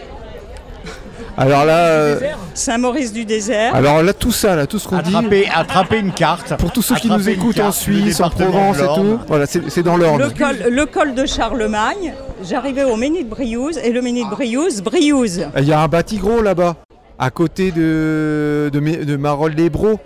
Alors 1.37 1.65
là, 1.65 1.87
euh, 1.89 2.21
Saint-Maurice 2.55 3.12
du 3.12 3.25
désert. 3.25 3.75
alors 3.75 4.03
là 4.03 4.12
tout 4.12 4.33
ça, 4.33 4.55
là 4.55 4.67
tout 4.67 4.79
ce 4.79 4.87
qu'on 4.87 4.99
dit. 4.99 5.15
Attraper, 5.15 5.49
attraper 5.53 5.99
une 5.99 6.12
carte. 6.12 6.55
Pour 6.59 6.73
tous 6.73 6.83
ceux 6.83 6.97
qui 6.97 7.09
nous 7.09 7.29
écoutent 7.29 7.61
en 7.61 7.73
Suisse, 7.73 8.21
en 8.21 8.31
Provence 8.31 8.79
et 8.79 8.95
tout, 8.95 9.19
voilà, 9.27 9.47
c'est 9.47 9.83
dans 9.83 9.97
l'Orne. 9.97 10.23
Le 10.23 10.31
col, 10.31 10.57
le 10.71 10.87
col 10.87 11.15
de 11.15 11.27
Charlemagne, 11.27 12.15
j'arrivais 12.43 12.85
au 12.85 12.97
Ménil 12.97 13.25
de 13.25 13.31
Briouze, 13.31 13.79
et 13.79 13.91
le 13.91 14.03
Ménil 14.03 14.25
de 14.25 14.31
Briouze, 14.31 14.83
Briouze. 14.83 15.47
Il 15.59 15.65
y 15.65 15.73
a 15.73 15.81
un 15.81 15.89
bâti-gros 15.89 16.43
là-bas, 16.43 16.77
à 17.19 17.31
côté 17.31 17.71
de, 17.71 18.71
de, 18.73 19.17
Marolles-les-Bros. 19.17 20.01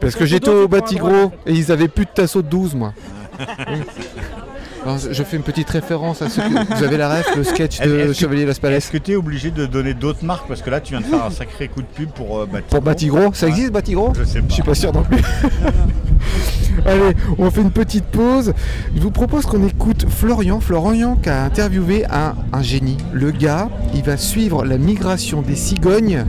Parce 0.00 0.14
que 0.14 0.26
j'étais 0.26 0.50
au 0.50 0.68
en 0.68 1.32
et 1.46 1.52
ils 1.52 1.72
avaient 1.72 1.88
plus 1.88 2.04
de 2.04 2.10
tasseau 2.10 2.42
de 2.42 2.48
12, 2.48 2.74
moi. 2.74 2.92
Alors, 4.84 4.98
je 4.98 5.22
fais 5.22 5.36
une 5.36 5.42
petite 5.42 5.68
référence 5.70 6.22
à 6.22 6.28
ceux 6.28 6.42
que 6.42 6.74
vous 6.76 6.84
avez 6.84 6.96
la 6.96 7.08
ref, 7.08 7.36
le 7.36 7.44
sketch 7.44 7.80
de 7.80 8.12
Chevalier 8.12 8.46
Las 8.46 8.58
Palais. 8.58 8.76
Est-ce 8.76 8.90
que 8.90 8.98
tu 8.98 9.12
es 9.12 9.16
obligé 9.16 9.50
de 9.50 9.66
donner 9.66 9.94
d'autres 9.94 10.24
marques 10.24 10.46
Parce 10.48 10.62
que 10.62 10.70
là, 10.70 10.80
tu 10.80 10.92
viens 10.92 11.00
de 11.00 11.06
faire 11.06 11.24
un 11.24 11.30
sacré 11.30 11.68
coup 11.68 11.82
de 11.82 11.86
pub 11.86 12.10
pour 12.10 12.38
euh, 12.38 12.46
Bâti 12.46 12.66
Pour 12.70 12.80
Bâti-Gros, 12.82 13.34
ça 13.34 13.48
existe 13.48 13.72
Bâti-Gros 13.72 14.12
Je 14.16 14.24
sais 14.24 14.40
pas. 14.40 14.46
Je 14.48 14.54
suis 14.54 14.62
pas 14.62 14.74
sûr 14.74 14.92
non 14.92 15.02
plus. 15.02 15.18
Allez, 16.86 17.16
on 17.38 17.50
fait 17.50 17.60
une 17.62 17.72
petite 17.72 18.04
pause. 18.04 18.54
Je 18.94 19.00
vous 19.00 19.10
propose 19.10 19.46
qu'on 19.46 19.66
écoute 19.66 20.06
Florian. 20.08 20.60
Florian 20.60 21.16
qui 21.16 21.28
a 21.28 21.44
interviewé 21.44 22.06
un, 22.06 22.34
un 22.52 22.62
génie. 22.62 22.98
Le 23.12 23.30
gars, 23.32 23.68
il 23.94 24.02
va 24.04 24.16
suivre 24.16 24.64
la 24.64 24.78
migration 24.78 25.42
des 25.42 25.56
cigognes 25.56 26.24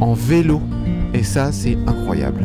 en 0.00 0.14
vélo. 0.14 0.62
Et 1.12 1.22
ça, 1.22 1.52
c'est 1.52 1.76
incroyable. 1.86 2.44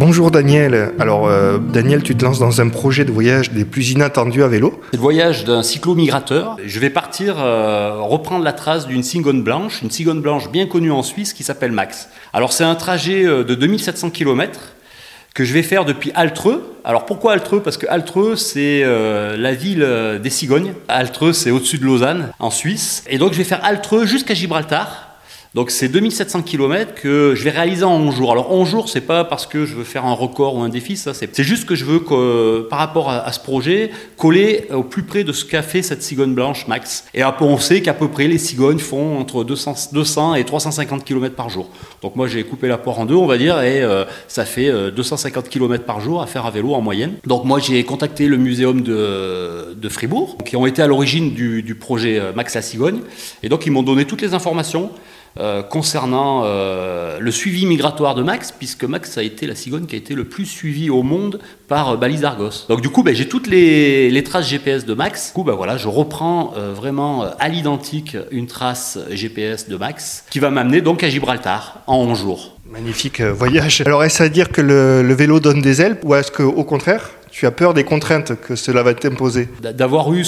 Bonjour 0.00 0.30
Daniel. 0.30 0.94
Alors 0.98 1.28
euh, 1.28 1.58
Daniel, 1.58 2.02
tu 2.02 2.16
te 2.16 2.24
lances 2.24 2.38
dans 2.38 2.62
un 2.62 2.70
projet 2.70 3.04
de 3.04 3.12
voyage 3.12 3.50
des 3.50 3.66
plus 3.66 3.90
inattendus 3.90 4.42
à 4.42 4.48
vélo. 4.48 4.80
C'est 4.92 4.96
le 4.96 5.02
voyage 5.02 5.44
d'un 5.44 5.62
cyclo-migrateur. 5.62 6.56
Je 6.64 6.80
vais 6.80 6.88
partir 6.88 7.34
euh, 7.38 8.00
reprendre 8.00 8.42
la 8.42 8.54
trace 8.54 8.86
d'une 8.86 9.02
cigogne 9.02 9.42
blanche, 9.42 9.82
une 9.82 9.90
cigogne 9.90 10.22
blanche 10.22 10.50
bien 10.50 10.64
connue 10.64 10.90
en 10.90 11.02
Suisse 11.02 11.34
qui 11.34 11.42
s'appelle 11.42 11.72
Max. 11.72 12.08
Alors 12.32 12.54
c'est 12.54 12.64
un 12.64 12.76
trajet 12.76 13.26
euh, 13.26 13.44
de 13.44 13.54
2700 13.54 14.08
km 14.08 14.72
que 15.34 15.44
je 15.44 15.52
vais 15.52 15.62
faire 15.62 15.84
depuis 15.84 16.12
Altreux. 16.14 16.78
Alors 16.82 17.04
pourquoi 17.04 17.34
Altreux? 17.34 17.60
Parce 17.60 17.76
que 17.76 17.86
Altreux 17.90 18.36
c'est 18.36 18.82
la 18.82 19.52
ville 19.52 19.86
des 20.22 20.30
cigognes. 20.30 20.72
Altreux 20.88 21.34
c'est 21.34 21.50
au-dessus 21.50 21.76
de 21.76 21.84
Lausanne 21.84 22.32
en 22.38 22.50
Suisse. 22.50 23.04
Et 23.06 23.18
donc 23.18 23.34
je 23.34 23.38
vais 23.38 23.44
faire 23.44 23.62
Altreux 23.62 24.06
jusqu'à 24.06 24.32
Gibraltar. 24.32 25.09
Donc 25.54 25.72
c'est 25.72 25.88
2700 25.88 26.42
km 26.42 26.94
que 26.94 27.34
je 27.34 27.42
vais 27.42 27.50
réaliser 27.50 27.82
en 27.82 27.96
11 27.96 28.14
jours. 28.14 28.30
Alors 28.30 28.52
11 28.52 28.68
jours, 28.68 28.88
c'est 28.88 29.00
pas 29.00 29.24
parce 29.24 29.46
que 29.46 29.66
je 29.66 29.74
veux 29.74 29.82
faire 29.82 30.04
un 30.04 30.12
record 30.12 30.54
ou 30.54 30.60
un 30.60 30.68
défi, 30.68 30.96
ça 30.96 31.12
c'est 31.12 31.42
juste 31.42 31.66
que 31.66 31.74
je 31.74 31.84
veux 31.84 31.98
que 31.98 32.60
par 32.70 32.78
rapport 32.78 33.10
à, 33.10 33.32
ce 33.32 33.40
projet 33.40 33.90
coller 34.16 34.68
au 34.72 34.84
plus 34.84 35.02
près 35.02 35.24
de 35.24 35.32
ce 35.32 35.44
qu'a 35.44 35.62
fait 35.62 35.82
cette 35.82 36.04
cigogne 36.04 36.34
blanche 36.34 36.68
Max. 36.68 37.04
Et 37.14 37.22
après, 37.22 37.44
on 37.44 37.58
sait 37.58 37.82
qu'à 37.82 37.94
peu 37.94 38.06
près 38.06 38.28
les 38.28 38.38
cigognes 38.38 38.78
font 38.78 39.18
entre 39.18 39.42
200, 39.42 39.90
200 39.92 40.36
et 40.36 40.44
350 40.44 41.04
km 41.04 41.34
par 41.34 41.50
jour. 41.50 41.68
Donc 42.00 42.14
moi 42.14 42.28
j'ai 42.28 42.44
coupé 42.44 42.68
la 42.68 42.78
poire 42.78 43.00
en 43.00 43.04
deux, 43.04 43.16
on 43.16 43.26
va 43.26 43.36
dire, 43.36 43.60
et 43.60 43.82
euh, 43.82 44.04
ça 44.28 44.44
fait 44.44 44.68
euh, 44.68 44.92
250 44.92 45.48
km 45.48 45.84
par 45.84 46.00
jour 46.00 46.22
à 46.22 46.28
faire 46.28 46.46
à 46.46 46.52
vélo 46.52 46.74
en 46.74 46.80
moyenne. 46.80 47.14
Donc 47.26 47.44
moi 47.44 47.58
j'ai 47.58 47.82
contacté 47.82 48.28
le 48.28 48.36
muséum 48.36 48.82
de, 48.82 49.74
de 49.74 49.88
Fribourg, 49.88 50.36
qui 50.46 50.54
ont 50.54 50.66
été 50.66 50.80
à 50.80 50.86
l'origine 50.86 51.32
du, 51.32 51.64
du 51.64 51.74
projet 51.74 52.20
euh, 52.20 52.32
Max 52.36 52.54
la 52.54 52.62
cigogne, 52.62 53.00
et 53.42 53.48
donc 53.48 53.66
ils 53.66 53.72
m'ont 53.72 53.82
donné 53.82 54.04
toutes 54.04 54.22
les 54.22 54.32
informations. 54.32 54.90
Euh, 55.38 55.62
concernant 55.62 56.42
euh, 56.44 57.18
le 57.20 57.30
suivi 57.30 57.66
migratoire 57.66 58.14
de 58.14 58.22
Max, 58.22 58.52
puisque 58.52 58.84
Max 58.84 59.16
a 59.16 59.22
été 59.22 59.46
la 59.46 59.54
cigogne 59.54 59.86
qui 59.86 59.94
a 59.94 59.98
été 59.98 60.14
le 60.14 60.24
plus 60.24 60.44
suivie 60.44 60.90
au 60.90 61.02
monde 61.02 61.38
par 61.68 61.90
euh, 61.90 62.24
Argos. 62.24 62.66
Donc 62.68 62.80
du 62.80 62.88
coup, 62.88 63.02
ben, 63.02 63.14
j'ai 63.14 63.28
toutes 63.28 63.46
les, 63.46 64.22
traces 64.24 64.48
GPS 64.48 64.84
de 64.84 64.94
Max. 64.94 65.28
Du 65.28 65.34
coup, 65.34 65.44
ben, 65.44 65.54
voilà, 65.54 65.76
je 65.76 65.88
reprends 65.88 66.52
euh, 66.56 66.72
vraiment 66.74 67.24
à 67.38 67.48
l'identique 67.48 68.16
une 68.30 68.46
trace 68.46 68.98
GPS 69.10 69.68
de 69.68 69.76
Max 69.76 70.24
qui 70.30 70.40
va 70.40 70.50
m'amener 70.50 70.80
donc 70.80 71.04
à 71.04 71.08
Gibraltar 71.08 71.82
en 71.86 71.98
11 71.98 72.18
jours. 72.18 72.56
Magnifique 72.70 73.20
voyage. 73.20 73.82
Alors 73.82 74.04
est-ce 74.04 74.22
à 74.22 74.28
dire 74.28 74.50
que 74.50 74.60
le, 74.60 75.02
le 75.02 75.14
vélo 75.14 75.40
donne 75.40 75.60
des 75.60 75.80
ailes 75.80 75.98
ou 76.02 76.14
est-ce 76.14 76.30
qu'au 76.30 76.64
contraire, 76.64 77.10
tu 77.30 77.46
as 77.46 77.50
peur 77.50 77.74
des 77.74 77.84
contraintes 77.84 78.34
que 78.40 78.56
cela 78.56 78.82
va 78.82 78.94
t'imposer 78.94 79.48
D'avoir 79.62 80.12
eu 80.12 80.24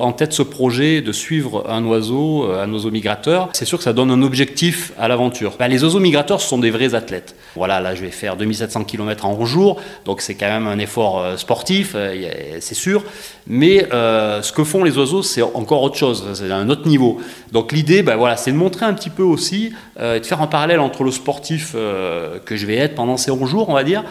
en 0.00 0.12
tête 0.12 0.32
ce 0.32 0.42
projet 0.42 1.00
de 1.00 1.12
suivre 1.12 1.68
un 1.68 1.84
oiseau, 1.84 2.44
euh, 2.44 2.62
un 2.62 2.72
oiseau 2.72 2.90
migrateur, 2.90 3.48
c'est 3.52 3.64
sûr 3.64 3.78
que 3.78 3.84
ça 3.84 3.92
donne 3.92 4.10
un 4.10 4.22
objectif 4.22 4.92
à 4.98 5.08
l'aventure. 5.08 5.54
Ben, 5.58 5.68
les 5.68 5.82
oiseaux 5.84 6.00
migrateurs, 6.00 6.40
ce 6.40 6.48
sont 6.48 6.58
des 6.58 6.70
vrais 6.70 6.94
athlètes. 6.94 7.34
Voilà, 7.56 7.80
là, 7.80 7.94
je 7.94 8.02
vais 8.02 8.10
faire 8.10 8.36
2700 8.36 8.84
km 8.84 9.26
en 9.26 9.32
11 9.34 9.48
jours, 9.48 9.80
donc 10.04 10.20
c'est 10.20 10.34
quand 10.34 10.48
même 10.48 10.66
un 10.66 10.78
effort 10.78 11.20
euh, 11.20 11.36
sportif, 11.36 11.92
euh, 11.94 12.58
c'est 12.60 12.74
sûr. 12.74 13.02
Mais 13.46 13.86
ce 13.90 14.52
que 14.52 14.64
font 14.64 14.84
les 14.84 14.96
oiseaux, 14.96 15.22
c'est 15.22 15.42
encore 15.42 15.82
autre 15.82 15.96
chose, 15.96 16.24
c'est 16.34 16.50
un 16.50 16.68
autre 16.70 16.88
niveau. 16.88 17.20
Donc 17.52 17.72
l'idée, 17.72 18.02
ben, 18.02 18.16
voilà, 18.16 18.36
c'est 18.36 18.52
de 18.52 18.56
montrer 18.56 18.86
un 18.86 18.94
petit 18.94 19.10
peu 19.10 19.22
aussi, 19.22 19.72
euh, 20.00 20.18
de 20.18 20.24
faire 20.24 20.40
un 20.40 20.46
parallèle 20.46 20.80
entre 20.80 21.04
le 21.04 21.10
sportif 21.10 21.74
que 21.74 22.56
je 22.56 22.66
vais 22.66 22.76
être 22.76 22.94
pendant 22.94 23.16
ces 23.16 23.30
11 23.30 23.48
jours, 23.48 23.68
on 23.68 23.74
va 23.74 23.84
dire, 23.84 24.04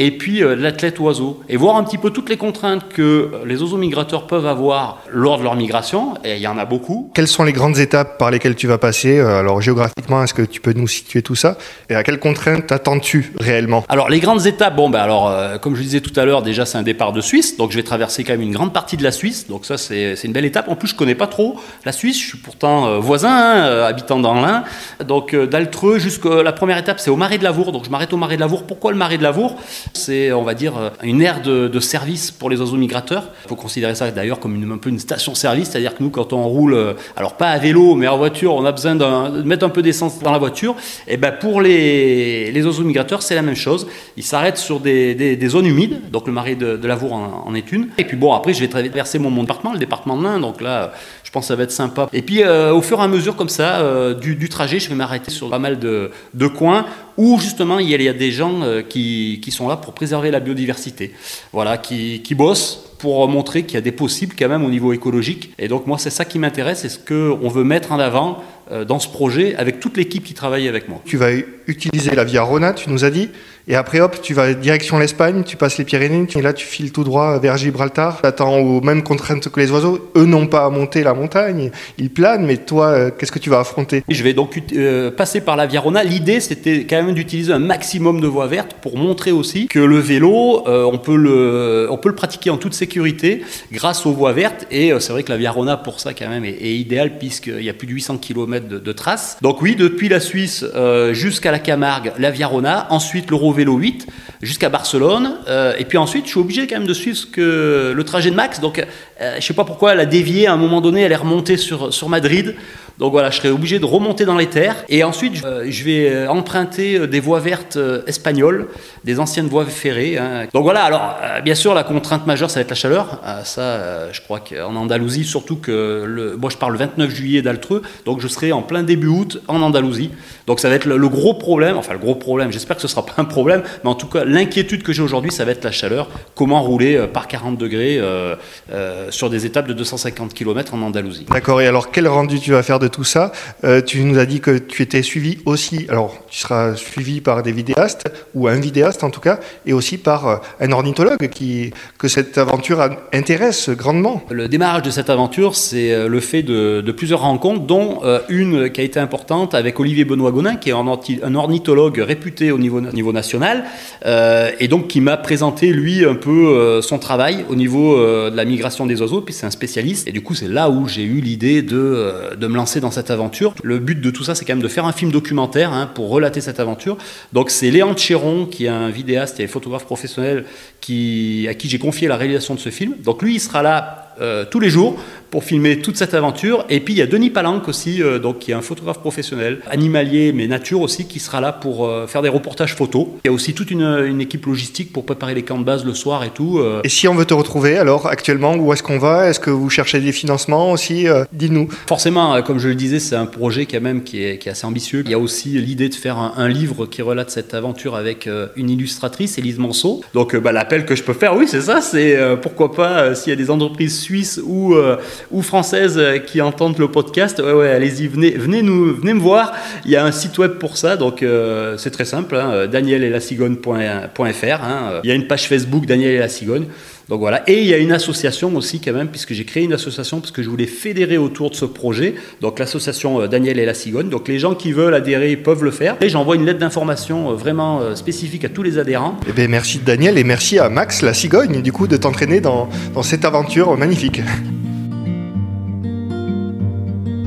et 0.00 0.10
puis 0.12 0.42
euh, 0.42 0.56
l'athlète 0.56 0.98
oiseau. 0.98 1.40
Et 1.50 1.58
voir 1.58 1.76
un 1.76 1.84
petit 1.84 1.98
peu 1.98 2.08
toutes 2.08 2.30
les 2.30 2.38
contraintes 2.38 2.88
que 2.88 3.32
les 3.44 3.62
oiseaux 3.62 3.76
migrateurs 3.76 4.26
peuvent 4.26 4.46
avoir 4.46 5.02
lors 5.10 5.38
de 5.38 5.44
leur 5.44 5.54
migration, 5.56 6.14
et 6.24 6.36
il 6.36 6.40
y 6.40 6.46
en 6.46 6.56
a 6.56 6.64
beaucoup. 6.64 7.10
Quelles 7.14 7.28
sont 7.28 7.44
les 7.44 7.52
grandes 7.52 7.78
étapes 7.78 8.16
par 8.16 8.30
lesquelles 8.30 8.56
tu 8.56 8.66
vas 8.66 8.78
passer 8.78 9.18
euh, 9.18 9.40
Alors 9.40 9.60
géographiquement, 9.60 10.24
est-ce 10.24 10.32
que 10.32 10.42
tu 10.42 10.62
peux 10.62 10.72
nous 10.72 10.88
situer 10.88 11.20
tout 11.20 11.34
ça 11.34 11.58
Et 11.90 11.94
à 11.94 12.02
quelles 12.02 12.18
contraintes 12.18 12.66
t'attends-tu 12.66 13.34
réellement? 13.38 13.84
Alors 13.90 14.08
les 14.08 14.20
grandes 14.20 14.46
étapes, 14.46 14.74
bon 14.74 14.88
ben 14.88 15.00
alors 15.00 15.28
euh, 15.28 15.58
comme 15.58 15.76
je 15.76 15.82
disais 15.82 16.00
tout 16.00 16.18
à 16.18 16.24
l'heure, 16.24 16.40
déjà 16.40 16.64
c'est 16.64 16.78
un 16.78 16.82
départ 16.82 17.12
de 17.12 17.20
Suisse, 17.20 17.58
donc 17.58 17.70
je 17.70 17.76
vais 17.76 17.82
traverser 17.82 18.24
quand 18.24 18.32
même 18.32 18.40
une 18.40 18.52
grande 18.52 18.72
partie 18.72 18.96
de 18.96 19.02
la 19.02 19.12
Suisse, 19.12 19.48
donc 19.48 19.66
ça 19.66 19.76
c'est 19.76 20.14
une 20.24 20.32
belle 20.32 20.46
étape. 20.46 20.68
En 20.68 20.76
plus 20.76 20.88
je 20.88 20.94
connais 20.94 21.14
pas 21.14 21.26
trop 21.26 21.60
la 21.84 21.92
Suisse, 21.92 22.18
je 22.18 22.26
suis 22.26 22.38
pourtant 22.38 22.86
euh, 22.86 22.98
voisin, 22.98 23.28
hein, 23.30 23.84
habitant 23.84 24.18
dans 24.18 24.40
l'Ain, 24.40 24.64
donc 25.04 25.36
d'Altreux 25.36 25.98
jusqu'à 25.98 26.42
la 26.42 26.52
première 26.52 26.78
étape 26.78 27.00
c'est 27.00 27.10
au 27.10 27.16
Marais 27.16 27.36
de 27.36 27.44
Lavour, 27.44 27.72
donc 27.72 27.84
je 27.84 27.90
m'arrête 27.90 28.14
au 28.14 28.16
Marais 28.16 28.36
de 28.36 28.40
Lavour. 28.40 28.62
Pourquoi 28.62 28.92
le 28.92 28.96
Marais 28.96 29.18
de 29.18 29.22
Lavour? 29.22 29.58
C'est 29.94 30.32
on 30.32 30.42
va 30.42 30.54
dire 30.54 30.76
euh, 30.76 30.90
une 31.02 31.22
aire 31.22 31.42
de, 31.42 31.80
service 31.80 32.30
pour 32.30 32.50
les 32.50 32.60
oiseaux 32.60 32.76
migrateurs. 32.76 33.24
Il 33.44 33.48
faut 33.48 33.56
considérer 33.56 33.94
ça 33.94 34.10
d'ailleurs 34.10 34.38
comme 34.38 34.54
une, 34.54 34.70
un 34.70 34.78
peu 34.78 34.90
une 34.90 34.98
station-service, 34.98 35.70
c'est-à-dire 35.70 35.96
que 35.96 36.02
nous 36.02 36.10
quand 36.10 36.32
on 36.32 36.44
roule, 36.44 36.74
euh, 36.74 36.94
alors 37.16 37.36
pas 37.36 37.48
à 37.48 37.58
vélo 37.58 37.94
mais 37.94 38.06
en 38.06 38.18
voiture, 38.18 38.54
on 38.54 38.64
a 38.64 38.72
besoin 38.72 38.94
de 38.96 39.42
mettre 39.42 39.64
un 39.64 39.70
peu 39.70 39.82
d'essence 39.82 40.18
dans 40.20 40.32
la 40.32 40.38
voiture. 40.38 40.76
Et 41.08 41.16
ben 41.16 41.32
pour 41.32 41.60
les, 41.60 42.52
les 42.52 42.66
oiseaux 42.66 42.84
migrateurs 42.84 43.22
c'est 43.22 43.34
la 43.34 43.42
même 43.42 43.56
chose. 43.56 43.86
Ils 44.16 44.24
s'arrêtent 44.24 44.58
sur 44.58 44.80
des, 44.80 45.14
des- 45.14 45.48
zones 45.48 45.66
humides, 45.66 46.10
donc 46.12 46.26
le 46.26 46.32
Marais 46.32 46.54
de, 46.54 46.86
Lavour 46.86 47.12
en, 47.12 47.54
est 47.54 47.72
une. 47.72 47.88
Et 47.98 48.04
puis 48.04 48.16
bon 48.16 48.32
après 48.32 48.52
je 48.52 48.60
vais 48.60 48.68
traverser 48.68 49.18
mon, 49.18 49.30
mon 49.30 49.42
département, 49.42 49.72
le 49.72 49.78
département 49.78 50.16
de 50.16 50.24
l'Ain, 50.24 50.38
donc 50.40 50.60
là 50.60 50.92
je 51.30 51.34
pense 51.34 51.44
que 51.44 51.48
ça 51.48 51.54
va 51.54 51.62
être 51.62 51.70
sympa. 51.70 52.08
Et 52.12 52.22
puis 52.22 52.42
euh, 52.42 52.74
au 52.74 52.82
fur 52.82 52.98
et 52.98 53.04
à 53.04 53.06
mesure 53.06 53.36
comme 53.36 53.48
ça 53.48 53.82
euh, 53.82 54.14
du, 54.14 54.48
trajet, 54.48 54.80
je 54.80 54.88
vais 54.88 54.96
m'arrêter 54.96 55.30
sur 55.30 55.48
pas 55.48 55.60
mal 55.60 55.78
de, 55.78 56.10
coins 56.48 56.86
où 57.16 57.38
justement 57.38 57.78
il 57.78 57.88
y 57.88 58.08
a, 58.08 58.12
des 58.12 58.32
gens 58.32 58.62
euh, 58.62 58.82
qui, 58.82 59.40
sont 59.52 59.68
là 59.68 59.76
pour 59.76 59.92
préserver 59.92 60.32
la 60.32 60.40
biodiversité, 60.40 61.14
voilà, 61.52 61.78
qui, 61.78 62.20
qui 62.22 62.34
bossent 62.34 62.84
pour 62.98 63.28
montrer 63.28 63.62
qu'il 63.62 63.74
y 63.74 63.78
a 63.78 63.80
des 63.80 63.92
possibles 63.92 64.34
quand 64.36 64.48
même 64.48 64.64
au 64.64 64.70
niveau 64.70 64.92
écologique. 64.92 65.54
Et 65.60 65.68
donc 65.68 65.86
moi 65.86 65.98
c'est 65.98 66.10
ça 66.10 66.24
qui 66.24 66.40
m'intéresse, 66.40 66.80
c'est 66.80 66.88
ce 66.88 66.98
qu'on 66.98 67.48
veut 67.48 67.62
mettre 67.62 67.92
en 67.92 68.00
avant 68.00 68.42
dans 68.86 68.98
ce 68.98 69.08
projet 69.08 69.54
avec 69.56 69.80
toute 69.80 69.96
l'équipe 69.96 70.22
qui 70.22 70.34
travaille 70.34 70.68
avec 70.68 70.88
moi. 70.88 71.00
Tu 71.04 71.16
vas 71.16 71.30
utiliser 71.66 72.14
la 72.14 72.24
Via 72.24 72.42
Rona, 72.42 72.72
tu 72.72 72.90
nous 72.90 73.04
as 73.04 73.10
dit, 73.10 73.28
et 73.68 73.76
après 73.76 74.00
hop, 74.00 74.20
tu 74.20 74.34
vas 74.34 74.52
direction 74.52 74.98
l'Espagne, 74.98 75.44
tu 75.44 75.56
passes 75.56 75.78
les 75.78 75.84
Pyrénées, 75.84 76.26
et 76.34 76.42
là 76.42 76.52
tu 76.52 76.66
files 76.66 76.92
tout 76.92 77.04
droit 77.04 77.38
vers 77.38 77.56
Gibraltar, 77.56 78.20
t'attends 78.20 78.58
aux 78.58 78.80
mêmes 78.80 79.02
contraintes 79.02 79.48
que 79.48 79.60
les 79.60 79.70
oiseaux. 79.70 80.10
Eux 80.16 80.24
n'ont 80.24 80.46
pas 80.46 80.64
à 80.64 80.70
monter 80.70 81.02
la 81.02 81.14
montagne, 81.14 81.70
ils 81.98 82.10
planent, 82.10 82.44
mais 82.46 82.56
toi, 82.56 82.88
euh, 82.88 83.10
qu'est-ce 83.16 83.30
que 83.30 83.38
tu 83.38 83.50
vas 83.50 83.60
affronter? 83.60 84.02
Je 84.08 84.22
vais 84.22 84.32
donc 84.32 84.60
euh, 84.72 85.10
passer 85.10 85.40
par 85.40 85.56
la 85.56 85.66
Via 85.66 85.80
Rona. 85.80 86.02
L'idée, 86.02 86.40
c'était 86.40 86.84
quand 86.84 87.02
même 87.02 87.14
d'utiliser 87.14 87.52
un 87.52 87.58
maximum 87.58 88.20
de 88.20 88.26
voies 88.26 88.48
vertes 88.48 88.74
pour 88.82 88.96
montrer 88.96 89.30
aussi 89.30 89.68
que 89.68 89.78
le 89.78 89.98
vélo, 89.98 90.66
euh, 90.66 90.84
on, 90.84 90.98
peut 90.98 91.16
le, 91.16 91.86
on 91.90 91.96
peut 91.96 92.08
le 92.08 92.14
pratiquer 92.16 92.50
en 92.50 92.56
toute 92.56 92.74
sécurité 92.74 93.42
grâce 93.70 94.04
aux 94.06 94.12
voies 94.12 94.32
vertes. 94.32 94.66
Et 94.70 94.92
euh, 94.92 94.98
c'est 94.98 95.12
vrai 95.12 95.22
que 95.22 95.30
la 95.30 95.36
Via 95.36 95.52
Rona, 95.52 95.76
pour 95.76 96.00
ça, 96.00 96.12
quand 96.12 96.28
même, 96.28 96.44
est, 96.44 96.58
est 96.60 96.74
idéale 96.74 97.18
puisqu'il 97.18 97.62
y 97.62 97.70
a 97.70 97.74
plus 97.74 97.86
de 97.86 97.92
800 97.92 98.18
km 98.18 98.59
de, 98.68 98.92
traces. 98.92 99.38
Donc 99.42 99.62
oui, 99.62 99.76
depuis 99.76 100.08
la 100.08 100.20
Suisse 100.20 100.64
euh, 100.74 101.14
jusqu'à 101.14 101.50
la 101.50 101.58
Camargue, 101.58 102.12
la 102.18 102.30
Via 102.30 102.46
Rona. 102.46 102.86
Ensuite, 102.90 103.30
l'Eurovélo 103.30 103.76
8 103.76 104.06
jusqu'à 104.42 104.68
Barcelone. 104.68 105.36
Euh, 105.48 105.74
et 105.78 105.84
puis 105.84 105.98
ensuite, 105.98 106.24
je 106.26 106.30
suis 106.30 106.40
obligé 106.40 106.66
quand 106.66 106.76
même 106.76 106.86
de 106.86 106.94
suivre 106.94 107.18
le 107.36 108.02
trajet 108.02 108.30
de 108.30 108.36
Max. 108.36 108.60
Donc, 108.60 108.78
euh, 109.20 109.36
je 109.38 109.44
sais 109.44 109.54
pas 109.54 109.64
pourquoi 109.64 109.92
elle 109.92 110.00
a 110.00 110.06
dévié 110.06 110.46
à 110.46 110.52
un 110.52 110.56
moment 110.56 110.80
donné, 110.80 111.02
elle 111.02 111.12
est 111.12 111.16
remontée 111.16 111.56
sur, 111.56 111.92
sur 111.92 112.08
Madrid. 112.08 112.54
Donc 113.00 113.12
voilà, 113.12 113.30
je 113.30 113.38
serai 113.38 113.50
obligé 113.50 113.78
de 113.78 113.86
remonter 113.86 114.26
dans 114.26 114.36
les 114.36 114.46
terres. 114.48 114.84
Et 114.90 115.02
ensuite, 115.04 115.42
euh, 115.44 115.64
je 115.68 115.84
vais 115.84 116.10
euh, 116.10 116.28
emprunter 116.28 116.98
euh, 116.98 117.06
des 117.06 117.18
voies 117.18 117.40
vertes 117.40 117.76
euh, 117.76 118.02
espagnoles, 118.06 118.68
des 119.04 119.18
anciennes 119.18 119.46
voies 119.48 119.64
ferrées. 119.64 120.18
hein. 120.18 120.46
Donc 120.52 120.64
voilà, 120.64 120.82
alors 120.84 121.16
euh, 121.22 121.40
bien 121.40 121.54
sûr, 121.54 121.72
la 121.72 121.82
contrainte 121.82 122.26
majeure, 122.26 122.50
ça 122.50 122.60
va 122.60 122.62
être 122.62 122.70
la 122.70 122.76
chaleur. 122.76 123.20
Ça, 123.44 123.62
euh, 123.62 124.10
je 124.12 124.20
crois 124.20 124.40
qu'en 124.40 124.76
Andalousie, 124.76 125.24
surtout 125.24 125.56
que 125.56 126.04
le, 126.06 126.36
moi 126.36 126.50
je 126.50 126.58
pars 126.58 126.68
le 126.68 126.76
29 126.78 127.10
juillet 127.10 127.40
d'Altreux, 127.40 127.80
donc 128.04 128.20
je 128.20 128.28
serai 128.28 128.52
en 128.52 128.60
plein 128.60 128.82
début 128.82 129.06
août 129.08 129.40
en 129.48 129.62
Andalousie. 129.62 130.10
Donc 130.46 130.60
ça 130.60 130.68
va 130.68 130.74
être 130.74 130.84
le, 130.84 130.98
le 130.98 131.08
gros 131.08 131.32
problème, 131.32 131.78
enfin 131.78 131.94
le 131.94 131.98
gros 131.98 132.14
problème, 132.14 132.52
j'espère 132.52 132.76
que 132.76 132.82
ce 132.82 132.88
sera 132.88 133.06
pas 133.06 133.14
un 133.16 133.24
problème, 133.24 133.62
mais 133.82 133.88
en 133.88 133.94
tout 133.94 134.08
cas, 134.08 134.24
l'inquiétude 134.24 134.82
que 134.82 134.92
j'ai 134.92 135.02
aujourd'hui, 135.02 135.32
ça 135.32 135.46
va 135.46 135.52
être 135.52 135.64
la 135.64 135.70
chaleur. 135.70 136.08
Comment 136.34 136.60
rouler 136.62 136.96
euh, 136.96 137.06
par 137.06 137.28
40 137.28 137.56
degrés 137.56 137.96
euh, 137.98 138.34
euh, 138.72 139.10
sur 139.10 139.30
des 139.30 139.46
étapes 139.46 139.68
de 139.68 139.72
250 139.72 140.34
km 140.34 140.74
en 140.74 140.82
Andalousie. 140.82 141.26
D'accord, 141.30 141.62
et 141.62 141.66
alors 141.66 141.90
quel 141.90 142.06
rendu 142.06 142.40
tu 142.40 142.50
vas 142.50 142.62
faire 142.62 142.78
de 142.78 142.89
tout 142.90 143.04
ça 143.04 143.32
Euh, 143.64 143.80
Tu 143.80 144.02
nous 144.04 144.18
as 144.18 144.26
dit 144.26 144.40
que 144.40 144.58
tu 144.58 144.82
étais 144.82 145.02
suivi 145.02 145.38
aussi, 145.44 145.86
alors 145.88 146.16
tu 146.28 146.38
seras 146.40 146.74
suivi 146.74 147.20
par 147.20 147.42
des 147.42 147.52
vidéastes, 147.52 148.10
ou 148.34 148.48
un 148.48 148.60
vidéaste 148.60 149.04
en 149.04 149.10
tout 149.10 149.20
cas, 149.20 149.40
et 149.66 149.72
aussi 149.72 149.98
par 149.98 150.28
euh, 150.28 150.36
un 150.60 150.72
ornithologue 150.72 151.28
qui, 151.28 151.72
que 151.98 152.08
cette 152.08 152.38
aventure 152.38 152.80
intéresse 153.12 153.70
grandement. 153.70 154.22
Le 154.30 154.48
démarrage 154.48 154.82
de 154.82 154.90
cette 154.90 155.10
aventure, 155.10 155.56
c'est 155.56 155.92
euh, 155.92 156.08
le 156.08 156.20
fait 156.20 156.42
de, 156.42 156.92
plusieurs 156.92 157.20
rencontres, 157.20 157.62
dont 157.62 158.00
une 158.28 158.70
qui 158.70 158.80
a 158.80 158.84
été 158.84 158.98
importante 158.98 159.54
avec 159.54 159.78
Olivier 159.78 160.04
Benoît 160.04 160.32
Gonin, 160.32 160.56
qui 160.56 160.70
est 160.70 160.72
un, 160.72 161.34
ornithologue 161.34 161.98
réputé 161.98 162.50
au 162.50 162.58
niveau, 162.58 162.80
national, 163.12 163.64
et 164.04 164.68
donc 164.68 164.88
qui 164.88 165.00
m'a 165.00 165.16
présenté, 165.16 165.72
lui, 165.72 166.04
un 166.04 166.16
peu 166.16 166.80
son 166.82 166.98
travail 166.98 167.44
au 167.48 167.54
niveau 167.54 167.96
de 167.96 168.34
la 168.34 168.44
migration 168.44 168.86
des 168.86 169.00
oiseaux, 169.00 169.20
puis 169.20 169.32
c'est 169.32 169.46
un 169.46 169.50
spécialiste, 169.50 170.08
et 170.08 170.12
du 170.12 170.20
coup, 170.20 170.34
c'est 170.34 170.48
là 170.48 170.68
où 170.68 170.88
j'ai 170.88 171.04
eu 171.04 171.20
l'idée 171.20 171.62
de, 171.62 172.34
de 172.36 172.46
me 172.48 172.56
lancer 172.56 172.79
dans 172.80 172.90
cette 172.90 173.10
aventure. 173.10 173.54
Le 173.62 173.78
but 173.78 174.00
de 174.00 174.10
tout 174.10 174.24
ça, 174.24 174.34
c'est 174.34 174.44
quand 174.44 174.54
même 174.54 174.62
de 174.62 174.68
faire 174.68 174.84
un 174.84 174.92
film 174.92 175.10
documentaire 175.10 175.72
hein, 175.72 175.86
pour 175.86 176.10
relater 176.10 176.40
cette 176.40 176.60
aventure. 176.60 176.96
Donc, 177.32 177.50
c'est 177.50 177.70
Léon 177.70 177.96
Chéron, 177.96 178.46
qui 178.46 178.66
est 178.66 178.68
un 178.68 178.90
vidéaste 178.90 179.40
et 179.40 179.46
photographe 179.46 179.84
professionnel, 179.84 180.44
à 180.46 180.82
qui 180.82 181.68
j'ai 181.68 181.78
confié 181.78 182.08
la 182.08 182.16
réalisation 182.16 182.54
de 182.54 182.60
ce 182.60 182.70
film. 182.70 182.94
Donc, 183.04 183.22
lui, 183.22 183.34
il 183.34 183.40
sera 183.40 183.62
là 183.62 184.09
euh, 184.20 184.44
tous 184.50 184.60
les 184.60 184.70
jours 184.70 184.96
pour 185.30 185.44
filmer 185.44 185.78
toute 185.78 185.96
cette 185.96 186.14
aventure. 186.14 186.64
Et 186.68 186.80
puis 186.80 186.94
il 186.94 186.96
y 186.96 187.02
a 187.02 187.06
Denis 187.06 187.30
Palanque 187.30 187.68
aussi, 187.68 188.02
euh, 188.02 188.18
donc, 188.18 188.40
qui 188.40 188.50
est 188.50 188.54
un 188.54 188.62
photographe 188.62 188.98
professionnel, 188.98 189.60
animalier 189.70 190.32
mais 190.32 190.48
nature 190.48 190.80
aussi, 190.80 191.06
qui 191.06 191.20
sera 191.20 191.40
là 191.40 191.52
pour 191.52 191.86
euh, 191.86 192.06
faire 192.06 192.22
des 192.22 192.28
reportages 192.28 192.74
photos. 192.74 193.06
Il 193.24 193.28
y 193.28 193.30
a 193.30 193.32
aussi 193.32 193.54
toute 193.54 193.70
une, 193.70 193.82
une 193.82 194.20
équipe 194.20 194.46
logistique 194.46 194.92
pour 194.92 195.06
préparer 195.06 195.34
les 195.34 195.42
camps 195.42 195.58
de 195.58 195.64
base 195.64 195.84
le 195.84 195.94
soir 195.94 196.24
et 196.24 196.30
tout. 196.30 196.60
Et 196.84 196.88
si 196.88 197.06
on 197.08 197.14
veut 197.14 197.24
te 197.24 197.34
retrouver, 197.34 197.78
alors 197.78 198.06
actuellement, 198.06 198.54
où 198.56 198.72
est-ce 198.72 198.82
qu'on 198.82 198.98
va? 198.98 199.28
Est-ce 199.28 199.40
que 199.40 199.50
vous 199.50 199.70
cherchez 199.70 200.00
des 200.00 200.12
financements 200.12 200.72
aussi? 200.72 201.06
Dis-nous. 201.32 201.68
Forcément, 201.86 202.42
comme 202.42 202.58
je 202.58 202.68
le 202.68 202.74
disais, 202.74 202.98
c'est 202.98 203.16
un 203.16 203.26
projet 203.26 203.66
quand 203.66 203.80
même 203.80 204.02
qui 204.02 204.24
est, 204.24 204.38
qui 204.38 204.48
est 204.48 204.52
assez 204.52 204.66
ambitieux. 204.66 205.02
Il 205.04 205.10
y 205.10 205.14
a 205.14 205.18
aussi 205.18 205.50
l'idée 205.50 205.88
de 205.88 205.94
faire 205.94 206.18
un, 206.18 206.34
un 206.36 206.48
livre 206.48 206.86
qui 206.86 207.02
relate 207.02 207.30
cette 207.30 207.54
aventure 207.54 207.94
avec 207.94 208.28
une 208.56 208.70
illustratrice, 208.70 209.38
Élise 209.38 209.58
Monceau. 209.58 210.02
Donc 210.14 210.36
bah, 210.36 210.52
l'appel 210.52 210.84
que 210.84 210.96
je 210.96 211.02
peux 211.02 211.14
faire, 211.14 211.36
oui, 211.36 211.46
c'est 211.46 211.62
ça, 211.62 211.80
c'est 211.80 212.18
pourquoi 212.42 212.72
pas 212.72 213.14
s'il 213.14 213.30
y 213.30 213.32
a 213.32 213.36
des 213.36 213.50
entreprises 213.50 214.00
suisses 214.10 214.40
ou, 214.44 214.74
euh, 214.74 214.96
françaises 215.42 215.96
euh, 215.96 216.18
qui 216.18 216.40
entendent 216.40 216.78
le 216.78 216.88
podcast, 216.88 217.38
ouais, 217.38 217.52
ouais, 217.52 217.70
allez-y, 217.70 218.08
venez, 218.08 218.30
venez, 218.30 218.62
nous, 218.62 218.94
venez 218.94 219.14
me 219.14 219.20
voir. 219.20 219.52
Il 219.84 219.90
y 219.92 219.96
a 219.96 220.04
un 220.04 220.10
site 220.10 220.36
web 220.38 220.52
pour 220.58 220.76
ça, 220.76 220.96
donc 220.96 221.22
euh, 221.22 221.76
c'est 221.76 221.92
très 221.92 222.04
simple, 222.04 222.34
hein, 222.34 222.66
danielelacigogne.fr. 222.66 224.64
Hein, 224.64 225.00
il 225.04 225.08
y 225.08 225.12
a 225.12 225.14
une 225.14 225.28
page 225.28 225.46
Facebook 225.46 225.86
Daniel 225.86 226.12
et 226.12 226.18
la 226.18 226.28
Cigogne. 226.28 226.66
Donc 227.10 227.18
voilà, 227.18 227.42
et 227.48 227.60
il 227.60 227.66
y 227.66 227.74
a 227.74 227.78
une 227.78 227.90
association 227.90 228.54
aussi 228.54 228.78
quand 228.78 228.92
même, 228.92 229.08
puisque 229.08 229.32
j'ai 229.32 229.44
créé 229.44 229.64
une 229.64 229.72
association 229.72 230.20
parce 230.20 230.30
que 230.30 230.44
je 230.44 230.48
voulais 230.48 230.68
fédérer 230.68 231.18
autour 231.18 231.50
de 231.50 231.56
ce 231.56 231.64
projet, 231.64 232.14
donc 232.40 232.60
l'association 232.60 233.20
euh, 233.20 233.26
Daniel 233.26 233.58
et 233.58 233.66
la 233.66 233.74
Cigogne. 233.74 234.08
Donc 234.08 234.28
les 234.28 234.38
gens 234.38 234.54
qui 234.54 234.70
veulent 234.70 234.94
adhérer 234.94 235.36
peuvent 235.36 235.64
le 235.64 235.72
faire. 235.72 235.96
Et 236.00 236.08
j'envoie 236.08 236.36
une 236.36 236.46
lettre 236.46 236.60
d'information 236.60 237.32
euh, 237.32 237.34
vraiment 237.34 237.80
euh, 237.80 237.96
spécifique 237.96 238.44
à 238.44 238.48
tous 238.48 238.62
les 238.62 238.78
adhérents. 238.78 239.16
Eh 239.28 239.32
bien, 239.32 239.48
merci 239.48 239.80
Daniel 239.84 240.18
et 240.18 240.24
merci 240.24 240.60
à 240.60 240.68
Max, 240.68 241.02
la 241.02 241.12
cigogne, 241.12 241.62
du 241.62 241.72
coup, 241.72 241.88
de 241.88 241.96
t'entraîner 241.96 242.40
dans, 242.40 242.68
dans 242.94 243.02
cette 243.02 243.24
aventure 243.24 243.76
magnifique. 243.76 244.22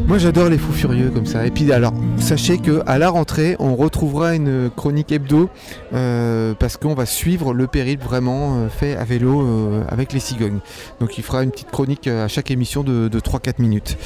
Moi 0.08 0.18
j'adore 0.18 0.50
les 0.50 0.58
fous 0.58 0.74
furieux 0.74 1.10
comme 1.14 1.26
ça. 1.26 1.46
Et 1.46 1.52
puis 1.52 1.72
alors, 1.72 1.94
sachez 2.18 2.58
que 2.58 2.82
à 2.86 2.98
la 3.00 3.10
rentrée, 3.10 3.56
on 3.60 3.76
retrouvera 3.76 4.36
une 4.36 4.70
chronique 4.76 5.12
hebdo 5.12 5.50
euh, 5.94 6.54
parce 6.60 6.78
qu'on 6.78 6.94
va 6.94 7.06
suivre 7.06 7.54
le 7.54 7.68
périple 7.68 8.04
vraiment 8.04 8.58
euh, 8.58 8.68
fait 8.70 8.96
à 8.98 9.06
vélo 9.06 9.42
euh, 9.42 9.84
avec 9.88 10.12
les 10.14 10.20
cigognes. 10.20 10.60
Donc 11.00 11.18
il 11.18 11.24
fera 11.24 11.44
une 11.44 11.52
petite 11.52 11.72
chronique 11.72 12.08
à 12.08 12.28
chaque 12.28 12.52
émission 12.52 12.84
de, 12.84 13.08
de 13.08 13.20
3-4 13.20 13.54
minutes. 13.60 13.98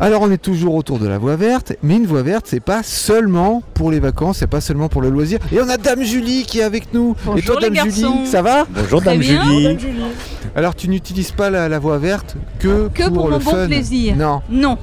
Alors 0.00 0.22
on 0.22 0.30
est 0.30 0.40
toujours 0.42 0.74
autour 0.74 0.98
de 0.98 1.06
la 1.08 1.16
voie 1.18 1.36
verte, 1.36 1.72
mais 1.82 1.96
une 1.96 2.06
voie 2.06 2.22
verte 2.22 2.46
c'est 2.48 2.60
pas 2.60 2.82
seulement 2.82 3.62
pour 3.74 3.90
les 3.90 4.00
vacances, 4.00 4.38
c'est 4.38 4.46
pas 4.46 4.60
seulement 4.60 4.88
pour 4.88 5.00
le 5.00 5.08
loisir. 5.10 5.38
Et 5.52 5.60
on 5.60 5.68
a 5.68 5.76
Dame 5.76 6.02
Julie 6.02 6.44
qui 6.44 6.58
est 6.60 6.62
avec 6.64 6.92
nous. 6.92 7.12
Et 7.12 7.26
Bonjour, 7.26 7.58
toi 7.58 7.68
les 7.68 7.74
Dame 7.76 7.86
garçons. 7.88 8.12
Julie, 8.18 8.26
ça 8.26 8.42
va? 8.42 8.66
Bonjour 8.70 9.00
Très 9.00 9.10
Dame 9.12 9.20
bien. 9.20 9.42
Julie. 9.78 9.78
Alors 10.54 10.74
tu 10.74 10.88
n'utilises 10.88 11.30
pas 11.32 11.48
la, 11.50 11.68
la 11.68 11.78
voie 11.78 11.98
verte 11.98 12.36
que, 12.58 12.88
Que 12.88 13.08
pour 13.08 13.28
le 13.28 13.38
mon 13.38 13.44
bon 13.44 13.50
fun. 13.50 13.66
plaisir. 13.66 14.14
Non. 14.16 14.42
Non. 14.50 14.76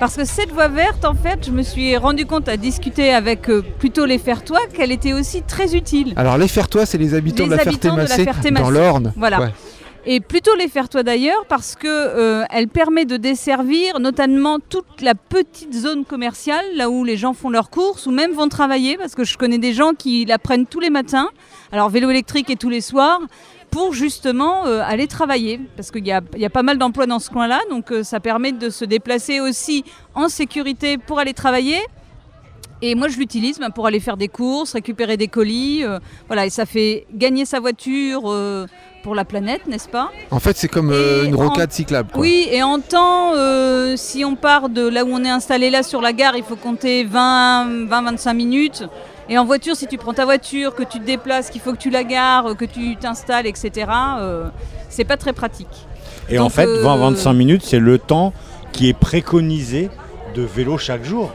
Parce 0.00 0.14
que 0.14 0.24
cette 0.24 0.52
voie 0.52 0.68
verte, 0.68 1.04
en 1.04 1.14
fait, 1.14 1.46
je 1.46 1.50
me 1.50 1.62
suis 1.62 1.96
rendu 1.96 2.24
compte 2.24 2.48
à 2.48 2.56
discuter 2.56 3.12
avec 3.12 3.50
euh, 3.50 3.64
plutôt 3.80 4.06
les 4.06 4.18
Fertois 4.18 4.60
qu'elle 4.72 4.92
était 4.92 5.12
aussi 5.12 5.42
très 5.42 5.74
utile. 5.74 6.12
Alors 6.16 6.38
les 6.38 6.46
Fertois, 6.46 6.86
c'est 6.86 6.98
les 6.98 7.14
habitants 7.14 7.44
Les 7.44 7.50
de 7.50 7.54
la 7.56 7.62
habitants 7.62 7.94
de 7.96 8.02
la 8.02 8.06
Ferté-Massé 8.06 8.62
dans 8.62 8.70
l'Orne. 8.70 9.12
Voilà. 9.16 9.40
Ouais. 9.40 9.52
Et 10.06 10.20
plutôt 10.20 10.54
les 10.54 10.68
faire 10.68 10.88
toi 10.88 11.02
d'ailleurs 11.02 11.44
parce 11.48 11.74
que 11.74 11.88
euh, 11.88 12.44
elle 12.50 12.68
permet 12.68 13.04
de 13.06 13.16
desservir 13.16 13.98
notamment 13.98 14.58
toute 14.60 15.02
la 15.02 15.14
petite 15.16 15.74
zone 15.74 16.04
commerciale, 16.04 16.64
là 16.76 16.88
où 16.88 17.02
les 17.04 17.16
gens 17.16 17.34
font 17.34 17.50
leurs 17.50 17.68
courses 17.68 18.06
ou 18.06 18.12
même 18.12 18.32
vont 18.32 18.48
travailler, 18.48 18.96
parce 18.96 19.16
que 19.16 19.24
je 19.24 19.36
connais 19.36 19.58
des 19.58 19.72
gens 19.72 19.92
qui 19.92 20.24
la 20.24 20.38
prennent 20.38 20.66
tous 20.66 20.80
les 20.80 20.90
matins, 20.90 21.28
alors 21.72 21.90
vélo 21.90 22.08
électrique 22.08 22.48
et 22.50 22.56
tous 22.56 22.70
les 22.70 22.80
soirs, 22.80 23.20
pour 23.70 23.92
justement 23.92 24.66
euh, 24.66 24.82
aller 24.84 25.06
travailler. 25.06 25.60
Parce 25.76 25.90
qu'il 25.90 26.06
y 26.06 26.12
a, 26.12 26.20
il 26.34 26.40
y 26.40 26.46
a 26.46 26.50
pas 26.50 26.62
mal 26.62 26.78
d'emplois 26.78 27.06
dans 27.06 27.18
ce 27.18 27.30
coin-là, 27.30 27.60
donc 27.70 27.90
euh, 27.92 28.02
ça 28.02 28.20
permet 28.20 28.52
de 28.52 28.70
se 28.70 28.84
déplacer 28.84 29.40
aussi 29.40 29.84
en 30.14 30.28
sécurité 30.28 30.98
pour 30.98 31.18
aller 31.18 31.34
travailler. 31.34 31.78
Et 32.80 32.94
moi, 32.94 33.08
je 33.08 33.18
l'utilise 33.18 33.58
ben, 33.58 33.70
pour 33.70 33.86
aller 33.88 33.98
faire 33.98 34.16
des 34.16 34.28
courses, 34.28 34.74
récupérer 34.74 35.16
des 35.16 35.26
colis. 35.26 35.82
euh, 35.84 35.98
voilà, 36.28 36.46
et 36.46 36.50
ça 36.50 36.64
fait 36.64 37.06
gagner 37.12 37.44
sa 37.44 37.58
voiture 37.58 38.22
pour 39.02 39.14
la 39.16 39.24
planète, 39.24 39.66
n'est-ce 39.66 39.88
pas? 39.88 40.10
En 40.30 40.38
fait, 40.38 40.56
c'est 40.56 40.68
comme 40.68 40.90
euh, 40.92 41.24
une 41.24 41.34
en- 41.34 41.48
rocade 41.48 41.72
cyclable. 41.72 42.10
quoi. 42.12 42.20
Oui, 42.20 42.46
et 42.52 42.62
en 42.62 42.78
temps, 42.78 43.32
euh, 43.34 43.94
si 43.96 44.24
on 44.24 44.36
part 44.36 44.68
de 44.68 44.86
là 44.86 45.04
où 45.04 45.08
on 45.10 45.24
est 45.24 45.28
installé 45.28 45.70
là 45.70 45.82
sur 45.82 46.00
la 46.00 46.12
gare, 46.12 46.36
il 46.36 46.44
faut 46.44 46.54
compter 46.56 47.04
20-25 47.04 48.34
minutes. 48.34 48.84
Et 49.28 49.36
en 49.38 49.44
voiture, 49.44 49.76
si 49.76 49.86
tu 49.86 49.98
prends 49.98 50.14
ta 50.14 50.24
voiture, 50.24 50.74
que 50.74 50.82
tu 50.82 50.98
te 51.00 51.04
déplaces, 51.04 51.50
qu'il 51.50 51.60
faut 51.60 51.72
que 51.72 51.78
tu 51.78 51.90
la 51.90 52.04
gares, 52.04 52.56
que 52.56 52.64
tu 52.64 52.96
t'installes, 52.96 53.46
etc., 53.46 53.86
euh, 54.18 54.48
c'est 54.88 55.04
pas 55.04 55.16
très 55.18 55.32
pratique. 55.32 55.68
Et 56.30 56.38
en 56.38 56.48
fait, 56.48 56.66
euh, 56.66 56.82
20-25 56.82 57.32
minutes, 57.34 57.62
c'est 57.64 57.78
le 57.78 57.98
temps 57.98 58.32
qui 58.72 58.88
est 58.88 58.94
préconisé 58.94 59.90
de 60.34 60.42
vélo 60.42 60.78
chaque 60.78 61.04
jour. 61.04 61.30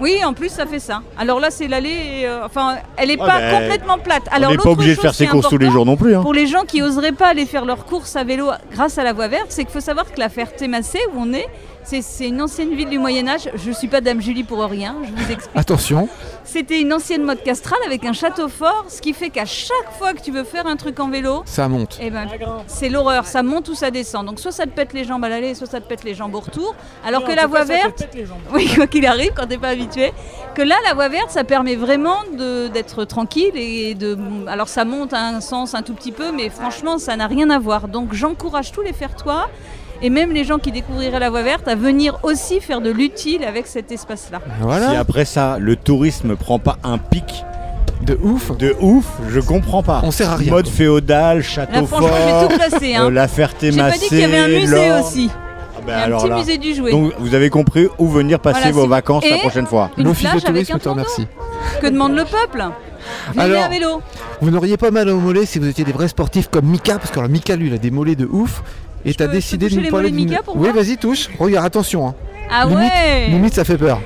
Oui, 0.00 0.18
en 0.24 0.32
plus, 0.32 0.48
ça 0.48 0.66
fait 0.66 0.80
ça. 0.80 1.02
Alors 1.16 1.38
là, 1.38 1.50
c'est 1.50 1.68
l'allée, 1.68 2.22
euh, 2.24 2.44
enfin, 2.44 2.76
elle 2.96 3.08
n'est 3.08 3.20
Ouais, 3.20 3.26
pas 3.26 3.38
ben, 3.38 3.60
complètement 3.60 3.98
plate. 3.98 4.24
On 4.32 4.36
Alors 4.36 4.50
n'est 4.50 4.56
pas 4.56 4.70
obligé 4.70 4.96
de 4.96 5.00
faire 5.00 5.14
ses 5.14 5.26
courses 5.26 5.48
tous 5.48 5.56
les 5.58 5.70
jours 5.70 5.86
non 5.86 5.96
plus. 5.96 6.16
hein. 6.16 6.22
Pour 6.22 6.34
les 6.34 6.46
gens 6.48 6.62
qui 6.66 6.82
oseraient 6.82 7.12
pas 7.12 7.28
aller 7.28 7.46
faire 7.46 7.64
leurs 7.64 7.84
courses 7.84 8.16
à 8.16 8.24
vélo 8.24 8.50
grâce 8.72 8.98
à 8.98 9.04
la 9.04 9.12
voie 9.12 9.28
verte, 9.28 9.46
c'est 9.50 9.64
qu'il 9.64 9.72
faut 9.72 9.80
savoir 9.80 10.10
que 10.10 10.18
la 10.18 10.28
Ferté-Massé, 10.28 10.98
où 11.14 11.20
on 11.20 11.32
est, 11.32 11.46
c'est 11.84 12.26
une 12.28 12.40
ancienne 12.42 12.74
ville 12.74 12.88
du 12.88 12.98
Moyen-Âge. 12.98 13.50
Je 13.54 13.68
ne 13.68 13.74
suis 13.74 13.88
pas 13.88 14.00
Dame 14.00 14.20
Julie 14.20 14.44
pour 14.44 14.62
rien, 14.64 14.96
je 15.04 15.10
vous 15.10 15.30
explique. 15.32 15.56
Attention, 15.56 16.08
C'était 16.44 16.80
une 16.80 16.92
ancienne 16.92 17.22
mode 17.24 17.42
castrale 17.42 17.78
avec 17.86 18.04
un 18.04 18.12
château 18.12 18.48
fort, 18.48 18.84
ce 18.88 19.00
qui 19.00 19.12
fait 19.12 19.30
qu'à 19.30 19.44
chaque 19.44 19.92
fois 19.98 20.12
que 20.14 20.20
tu 20.20 20.30
veux 20.30 20.44
faire 20.44 20.66
un 20.66 20.76
truc 20.76 20.98
en 21.00 21.08
vélo, 21.08 21.42
ça 21.46 21.68
monte. 21.68 21.98
eh 22.00 22.10
ben, 22.10 22.26
c'est 22.66 22.88
l'horreur, 22.88 23.26
ça 23.26 23.42
monte 23.42 23.68
ou 23.68 23.74
ça 23.74 23.90
descend. 23.90 24.26
Donc 24.26 24.40
soit 24.40 24.52
ça 24.52 24.64
te 24.64 24.70
pète 24.70 24.92
les 24.92 25.04
jambes 25.04 25.24
à 25.24 25.28
l'aller, 25.28 25.54
soit 25.54 25.66
ça 25.66 25.80
te 25.80 25.86
pète 25.88 26.04
les 26.04 26.14
jambes 26.14 26.34
au 26.34 26.40
retour. 26.40 26.74
Alors 27.06 27.20
Non, 27.22 27.26
que 27.26 27.32
la 27.32 27.46
voie 27.46 27.60
cas, 27.60 27.66
ça 27.66 27.72
te 27.74 27.82
verte, 27.82 27.98
pète 27.98 28.14
les 28.14 28.26
jambes. 28.26 28.38
oui, 28.52 28.70
quoi 28.74 28.86
qu'il 28.86 29.06
arrive, 29.06 29.32
quand 29.36 29.46
t'es 29.46 29.58
pas 29.58 29.68
habitué, 29.68 30.12
que 30.54 30.62
là, 30.62 30.76
la 30.86 30.94
voie 30.94 31.08
verte, 31.08 31.30
ça 31.30 31.44
permet 31.44 31.76
vraiment 31.76 32.18
d'être 32.72 33.04
tranquille 33.04 33.52
et 33.54 33.94
de. 33.94 34.16
Alors 34.46 34.68
ça 34.68 34.84
monte 34.84 35.12
à 35.12 35.20
un 35.28 35.40
sens 35.40 35.74
un 35.74 35.82
tout 35.82 35.94
petit 35.94 36.12
peu, 36.12 36.32
mais 36.32 36.48
franchement, 36.50 36.98
ça 36.98 37.16
n'a 37.16 37.26
rien 37.26 37.50
à 37.50 37.58
voir. 37.58 37.88
Donc 37.88 38.12
j'encourage 38.14 38.72
tous 38.72 38.82
les 38.82 38.92
faire-toi 38.92 39.48
et 40.02 40.10
même 40.10 40.32
les 40.32 40.44
gens 40.44 40.58
qui 40.58 40.72
découvriraient 40.72 41.18
la 41.20 41.30
voie 41.30 41.42
verte 41.42 41.68
à 41.68 41.74
venir 41.74 42.18
aussi 42.22 42.60
faire 42.60 42.80
de 42.80 42.90
l'utile 42.90 43.44
avec 43.44 43.66
cet 43.66 43.90
espace-là. 43.92 44.40
Voilà. 44.60 44.90
Si 44.90 44.96
après 44.96 45.24
ça, 45.24 45.56
le 45.58 45.76
tourisme 45.76 46.36
prend 46.36 46.58
pas 46.58 46.76
un 46.84 46.98
pic 46.98 47.44
De 48.02 48.18
ouf. 48.22 48.56
de 48.58 48.74
ouf, 48.80 49.06
je 49.30 49.40
comprends 49.40 49.82
pas. 49.82 50.00
On 50.04 50.10
sert 50.10 50.30
à 50.30 50.36
rien. 50.36 50.50
Mode 50.52 50.64
quoi. 50.66 50.74
féodal, 50.74 51.36
Là, 51.38 51.42
château 51.42 51.86
fort, 51.86 52.00
j'ai 52.02 52.48
tout 52.48 52.54
placé. 52.58 52.94
Hein. 52.94 53.06
euh, 53.06 53.10
la 53.10 53.28
ferté 53.28 53.72
J'ai 53.72 53.78
pas 53.80 53.90
dit 53.92 54.08
qu'il 54.08 54.18
y 54.18 54.24
avait 54.24 54.38
un 54.38 54.48
musée 54.48 54.92
aussi. 55.00 55.30
Ah 55.32 55.78
Il 55.80 55.86
ben 55.86 55.92
y 55.92 55.94
a 55.94 55.98
un 55.98 56.02
alors 56.04 56.20
petit 56.22 56.28
là. 56.30 56.36
musée 56.38 56.58
du 56.58 56.74
jouet. 56.74 56.90
Donc 56.90 57.12
vous 57.18 57.34
avez 57.34 57.50
compris 57.50 57.88
où 57.98 58.08
venir 58.08 58.40
passer 58.40 58.58
Voilà, 58.60 58.72
vos 58.72 58.86
vacances 58.86 59.24
la 59.28 59.38
prochaine 59.38 59.66
fois. 59.66 59.90
Une 59.98 60.04
L'office 60.04 60.32
de 60.34 60.40
tourisme 60.40 60.78
te 60.78 60.88
remercie. 60.88 61.26
Que 61.80 61.86
demande 61.88 62.14
le 62.14 62.24
peuple? 62.24 62.64
Alors, 63.36 63.64
à 63.64 63.68
vélo. 63.68 64.00
Vous 64.40 64.50
n'auriez 64.50 64.76
pas 64.78 64.90
mal 64.90 65.08
au 65.10 65.18
mollet 65.18 65.44
si 65.46 65.58
vous 65.58 65.68
étiez 65.68 65.84
des 65.84 65.92
vrais 65.92 66.08
sportifs 66.08 66.48
comme 66.48 66.64
Mika, 66.66 66.98
parce 66.98 67.10
que 67.10 67.18
alors, 67.18 67.30
Mika 67.30 67.54
lui 67.56 67.68
il 67.68 67.74
a 67.74 67.78
des 67.78 67.90
mollets 67.90 68.14
de 68.16 68.24
ouf. 68.26 68.62
Et 69.04 69.14
t'as 69.14 69.26
décidé 69.26 69.68
de 69.68 69.80
nous 69.80 69.90
parler 69.90 70.10
de 70.10 70.16
Mika 70.16 70.42
pour 70.42 70.56
Oui, 70.56 70.70
vas-y, 70.70 70.96
touche. 70.96 71.28
Regarde, 71.38 71.66
attention. 71.66 72.08
hein. 72.08 72.14
Ah 72.50 72.64
Limite- 72.66 72.78
ouais 72.78 73.26
Limite, 73.28 73.54
ça 73.54 73.64
fait 73.64 73.76
peur. 73.78 74.00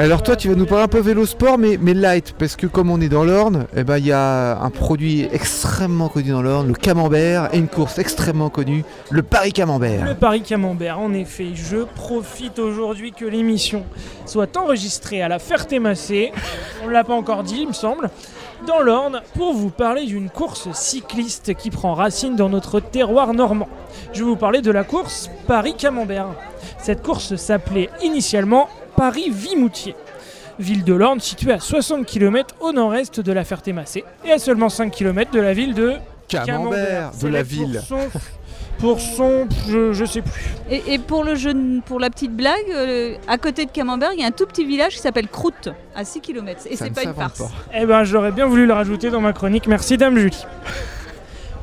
Alors 0.00 0.22
toi, 0.22 0.36
tu 0.36 0.48
vas 0.48 0.54
nous 0.54 0.64
parler 0.66 0.84
un 0.84 0.88
peu 0.88 1.00
vélo 1.00 1.26
sport, 1.26 1.58
mais, 1.58 1.76
mais 1.80 1.92
light, 1.92 2.32
parce 2.38 2.54
que 2.54 2.68
comme 2.68 2.88
on 2.88 3.00
est 3.00 3.08
dans 3.08 3.24
l'Orne, 3.24 3.66
eh 3.76 3.82
ben, 3.82 3.98
il 3.98 4.06
y 4.06 4.12
a 4.12 4.56
un 4.60 4.70
produit 4.70 5.26
extrêmement 5.32 6.08
connu 6.08 6.30
dans 6.30 6.40
l'Orne, 6.40 6.68
le 6.68 6.74
camembert, 6.74 7.48
et 7.52 7.58
une 7.58 7.66
course 7.66 7.98
extrêmement 7.98 8.48
connue, 8.48 8.84
le 9.10 9.24
Paris 9.24 9.52
Camembert. 9.52 10.04
Le 10.06 10.14
Paris 10.14 10.42
Camembert, 10.42 11.00
en 11.00 11.12
effet, 11.14 11.48
je 11.54 11.78
profite 11.78 12.60
aujourd'hui 12.60 13.10
que 13.10 13.24
l'émission 13.24 13.82
soit 14.24 14.56
enregistrée 14.56 15.20
à 15.20 15.26
la 15.26 15.40
Ferté-Massé, 15.40 16.30
on 16.84 16.86
ne 16.86 16.92
l'a 16.92 17.02
pas 17.02 17.14
encore 17.14 17.42
dit, 17.42 17.62
il 17.62 17.68
me 17.68 17.72
semble, 17.72 18.08
dans 18.68 18.80
l'Orne, 18.82 19.22
pour 19.34 19.54
vous 19.54 19.70
parler 19.70 20.04
d'une 20.04 20.28
course 20.28 20.70
cycliste 20.72 21.54
qui 21.54 21.70
prend 21.70 21.94
racine 21.94 22.36
dans 22.36 22.50
notre 22.50 22.80
terroir 22.80 23.32
normand. 23.32 23.68
Je 24.12 24.18
vais 24.18 24.28
vous 24.28 24.36
parler 24.36 24.60
de 24.60 24.70
la 24.70 24.84
course 24.84 25.30
Paris 25.46 25.74
Camembert. 25.74 26.28
Cette 26.78 27.02
course 27.02 27.36
s'appelait 27.36 27.88
initialement 28.02 28.68
Paris-Vimoutier. 28.94 29.96
Ville 30.58 30.84
de 30.84 30.92
l'Orne 30.92 31.20
située 31.20 31.52
à 31.52 31.60
60 31.60 32.04
km 32.04 32.56
au 32.60 32.72
nord-est 32.72 33.20
de 33.20 33.32
la 33.32 33.42
Ferté-Massé 33.42 34.04
et 34.26 34.32
à 34.32 34.38
seulement 34.38 34.68
5 34.68 34.92
km 34.92 35.30
de 35.30 35.40
la 35.40 35.54
ville 35.54 35.72
de 35.72 35.94
Camembert, 36.28 37.12
de 37.12 37.16
C'est 37.16 37.30
la 37.30 37.42
ville. 37.42 37.80
Pour 38.78 39.00
son, 39.00 39.48
je, 39.68 39.92
je 39.92 40.04
sais 40.04 40.22
plus. 40.22 40.44
Et, 40.70 40.94
et 40.94 40.98
pour, 40.98 41.24
le 41.24 41.34
jeune, 41.34 41.82
pour 41.84 41.98
la 41.98 42.10
petite 42.10 42.32
blague, 42.34 42.54
euh, 42.72 43.16
à 43.26 43.36
côté 43.38 43.66
de 43.66 43.70
Camembert, 43.70 44.10
il 44.12 44.20
y 44.20 44.24
a 44.24 44.26
un 44.26 44.30
tout 44.32 44.46
petit 44.46 44.64
village 44.64 44.92
qui 44.94 45.00
s'appelle 45.00 45.26
Croûte, 45.28 45.68
à 45.96 46.04
6 46.04 46.20
km. 46.20 46.62
Et 46.70 46.76
Ça 46.76 46.84
c'est 46.84 46.94
pas 46.94 47.02
une 47.02 47.14
farce. 47.14 47.38
pas. 47.38 47.50
Eh 47.74 47.86
ben, 47.86 48.04
j'aurais 48.04 48.30
bien 48.30 48.46
voulu 48.46 48.66
le 48.66 48.72
rajouter 48.72 49.10
dans 49.10 49.20
ma 49.20 49.32
chronique. 49.32 49.66
Merci, 49.66 49.96
Dame 49.96 50.16
Julie. 50.16 50.44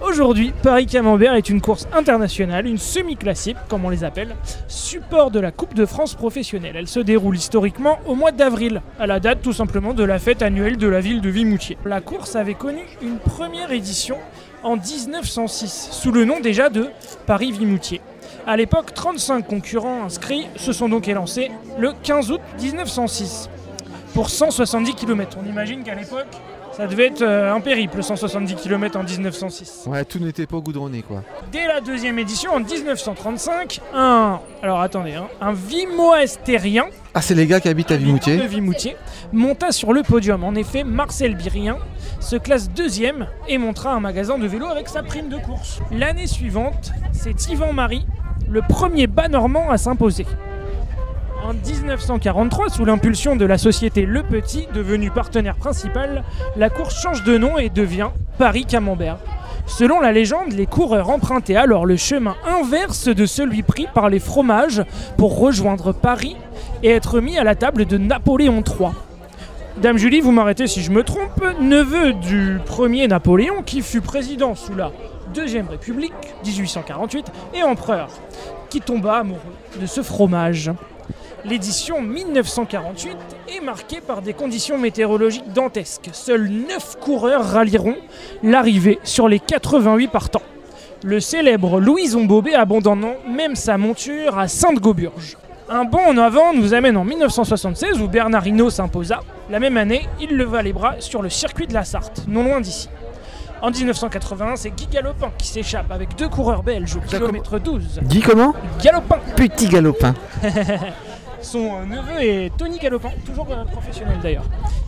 Aujourd'hui, 0.01 0.53
Paris-Camembert 0.61 1.33
est 1.35 1.49
une 1.49 1.61
course 1.61 1.87
internationale, 1.93 2.67
une 2.67 2.77
semi-classique, 2.77 3.55
comme 3.69 3.85
on 3.85 3.89
les 3.89 4.03
appelle, 4.03 4.35
support 4.67 5.31
de 5.31 5.39
la 5.39 5.51
Coupe 5.51 5.73
de 5.73 5.85
France 5.85 6.13
professionnelle. 6.15 6.75
Elle 6.77 6.87
se 6.87 6.99
déroule 6.99 7.35
historiquement 7.37 7.97
au 8.05 8.13
mois 8.13 8.31
d'avril, 8.31 8.81
à 8.99 9.07
la 9.07 9.19
date 9.21 9.41
tout 9.41 9.53
simplement 9.53 9.93
de 9.93 10.03
la 10.03 10.19
fête 10.19 10.41
annuelle 10.41 10.77
de 10.77 10.87
la 10.87 10.99
ville 10.99 11.21
de 11.21 11.29
Vimoutier. 11.29 11.77
La 11.85 12.01
course 12.01 12.35
avait 12.35 12.53
connu 12.55 12.81
une 13.01 13.17
première 13.17 13.71
édition 13.71 14.17
en 14.65 14.77
1906, 14.77 15.89
sous 15.91 16.11
le 16.11 16.25
nom 16.25 16.39
déjà 16.39 16.69
de 16.69 16.89
Paris-Vimoutier. 17.27 18.01
À 18.47 18.57
l'époque, 18.57 18.93
35 18.93 19.45
concurrents 19.47 20.03
inscrits 20.03 20.47
se 20.55 20.73
sont 20.73 20.89
donc 20.89 21.07
élancés 21.07 21.51
le 21.77 21.93
15 21.93 22.31
août 22.31 22.41
1906 22.59 23.49
pour 24.15 24.29
170 24.29 24.95
km. 24.95 25.37
On 25.41 25.47
imagine 25.47 25.83
qu'à 25.83 25.93
l'époque, 25.93 26.27
ça 26.75 26.87
devait 26.87 27.07
être 27.07 27.21
euh, 27.21 27.53
un 27.53 27.61
périple, 27.61 28.03
170 28.03 28.55
km 28.55 28.97
en 28.97 29.03
1906. 29.03 29.83
Ouais, 29.87 30.03
tout 30.03 30.19
n'était 30.19 30.45
pas 30.45 30.57
goudronné 30.57 31.01
quoi. 31.03 31.23
Dès 31.51 31.67
la 31.67 31.79
deuxième 31.79 32.19
édition, 32.19 32.51
en 32.51 32.59
1935, 32.59 33.79
un, 33.93 34.39
alors 34.61 34.81
attendez, 34.81 35.13
hein, 35.13 35.27
un 35.39 35.53
Vimoestérien 35.53 36.85
Ah, 37.13 37.21
c'est 37.21 37.35
les 37.35 37.47
gars 37.47 37.59
qui 37.59 37.69
habitent 37.69 37.91
à 37.91 37.97
de 37.97 38.03
Vimoutier. 38.03 38.45
Vimoutier 38.47 38.97
monta 39.31 39.71
sur 39.71 39.93
le 39.93 40.03
podium. 40.03 40.43
En 40.43 40.55
effet, 40.55 40.83
Marcel 40.83 41.35
Birien 41.35 41.77
se 42.19 42.35
classe 42.35 42.69
deuxième 42.69 43.27
et 43.47 43.57
montra 43.57 43.93
un 43.93 43.99
magasin 43.99 44.37
de 44.37 44.47
vélo 44.47 44.65
avec 44.67 44.89
sa 44.89 45.01
prime 45.03 45.29
de 45.29 45.37
course. 45.37 45.79
L'année 45.91 46.27
suivante, 46.27 46.91
c'est 47.13 47.49
Yvan 47.49 47.71
Marie, 47.71 48.05
le 48.49 48.61
premier 48.67 49.07
bas 49.07 49.27
normand 49.27 49.69
à 49.69 49.77
s'imposer. 49.77 50.25
En 51.45 51.53
1943, 51.53 52.69
sous 52.69 52.85
l'impulsion 52.85 53.35
de 53.35 53.45
la 53.45 53.59
société 53.59 54.07
Le 54.07 54.23
Petit, 54.23 54.67
devenue 54.73 55.11
partenaire 55.11 55.57
principal, 55.57 56.23
la 56.55 56.71
course 56.71 56.99
change 56.99 57.23
de 57.23 57.37
nom 57.37 57.59
et 57.59 57.69
devient 57.69 58.09
Paris-Camembert. 58.39 59.19
Selon 59.67 59.99
la 59.99 60.11
légende, 60.11 60.53
les 60.53 60.65
coureurs 60.65 61.11
empruntaient 61.11 61.55
alors 61.55 61.85
le 61.85 61.97
chemin 61.97 62.35
inverse 62.47 63.09
de 63.09 63.27
celui 63.27 63.61
pris 63.61 63.85
par 63.93 64.09
les 64.09 64.17
fromages 64.17 64.81
pour 65.17 65.37
rejoindre 65.37 65.93
Paris 65.93 66.35
et 66.81 66.89
être 66.89 67.21
mis 67.21 67.37
à 67.37 67.43
la 67.43 67.53
table 67.53 67.85
de 67.85 67.99
Napoléon 67.99 68.63
III. 68.65 68.89
Dame 69.77 69.97
Julie, 69.97 70.21
vous 70.21 70.31
m'arrêtez 70.31 70.65
si 70.65 70.81
je 70.81 70.89
me 70.89 71.03
trompe, 71.03 71.43
neveu 71.59 72.13
du 72.13 72.57
premier 72.65 73.07
Napoléon 73.07 73.61
qui 73.61 73.83
fut 73.83 74.01
président 74.01 74.55
sous 74.55 74.73
la 74.73 74.91
Deuxième 75.35 75.67
République, 75.67 76.13
1848, 76.43 77.31
et 77.53 77.61
empereur, 77.61 78.09
qui 78.71 78.81
tomba 78.81 79.17
amoureux 79.17 79.39
de 79.79 79.85
ce 79.85 80.01
fromage. 80.01 80.71
L'édition 81.47 82.01
1948 82.01 83.17
est 83.55 83.59
marquée 83.59 84.01
par 84.01 84.23
des 84.23 84.33
conditions 84.33 84.79
météorologiques 84.79 85.53
dantesques. 85.53 86.09
Seuls 86.11 86.49
9 86.49 86.97
coureurs 86.99 87.45
rallieront 87.45 87.97
l'arrivée 88.41 88.97
sur 89.03 89.27
les 89.27 89.39
88 89.39 90.07
partants. 90.07 90.41
Le 91.03 91.19
célèbre 91.19 91.79
Louison 91.79 92.25
Bobet 92.25 92.55
abandonnant 92.55 93.13
même 93.29 93.55
sa 93.55 93.77
monture 93.77 94.39
à 94.39 94.47
Sainte-Gauburge. 94.47 95.37
Un 95.69 95.85
bond 95.85 96.07
en 96.07 96.17
avant 96.17 96.51
nous 96.51 96.73
amène 96.73 96.97
en 96.97 97.03
1976 97.03 98.01
où 98.01 98.07
Bernard 98.07 98.47
Hinault 98.47 98.71
s'imposa. 98.71 99.19
La 99.51 99.59
même 99.59 99.77
année, 99.77 100.07
il 100.19 100.35
leva 100.35 100.63
les 100.63 100.73
bras 100.73 100.95
sur 100.99 101.21
le 101.21 101.29
circuit 101.29 101.67
de 101.67 101.75
la 101.75 101.83
Sarthe, 101.83 102.23
non 102.27 102.43
loin 102.43 102.59
d'ici. 102.59 102.89
En 103.61 103.69
1981, 103.69 104.55
c'est 104.55 104.71
Guy 104.71 104.87
Galopin 104.91 105.31
qui 105.37 105.47
s'échappe 105.47 105.91
avec 105.91 106.15
deux 106.17 106.27
coureurs 106.27 106.63
belges 106.63 106.95
au 106.95 107.01
kilomètre 107.01 107.59
12. 107.59 107.99
Dis 108.01 108.21
comment? 108.21 108.55
Galopin 108.81 109.19
Petit 109.35 109.67
galopin. 109.67 110.15
Son 111.45 111.75
euh, 111.75 111.85
neveu 111.85 112.21
est 112.21 112.57
Tony 112.57 112.79
Galopin, 112.79 113.11
toujours 113.23 113.45
professionnel 113.71 114.17
d'ailleurs. 114.21 114.45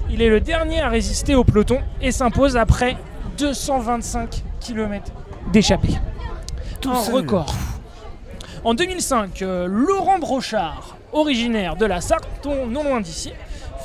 Il 0.10 0.24
est 0.24 0.30
le 0.30 0.40
dernier 0.40 0.82
à 0.82 0.90
résister 0.90 1.36
au 1.36 1.44
peloton 1.44 1.78
et 2.02 2.12
s'impose 2.12 2.58
après 2.58 2.98
225 3.38 4.44
km 4.60 5.12
d'échappée. 5.54 6.00
Tout 6.82 6.90
un 6.90 6.96
seul. 6.96 7.14
record. 7.14 7.54
En 8.64 8.74
2005, 8.74 9.44
euh, 9.44 9.68
Laurent 9.68 10.18
Brochard, 10.18 10.98
originaire 11.14 11.76
de 11.76 11.86
la 11.86 12.02
Sarthe, 12.02 12.28
non 12.46 12.84
loin 12.84 13.02
d'ici, 13.02 13.34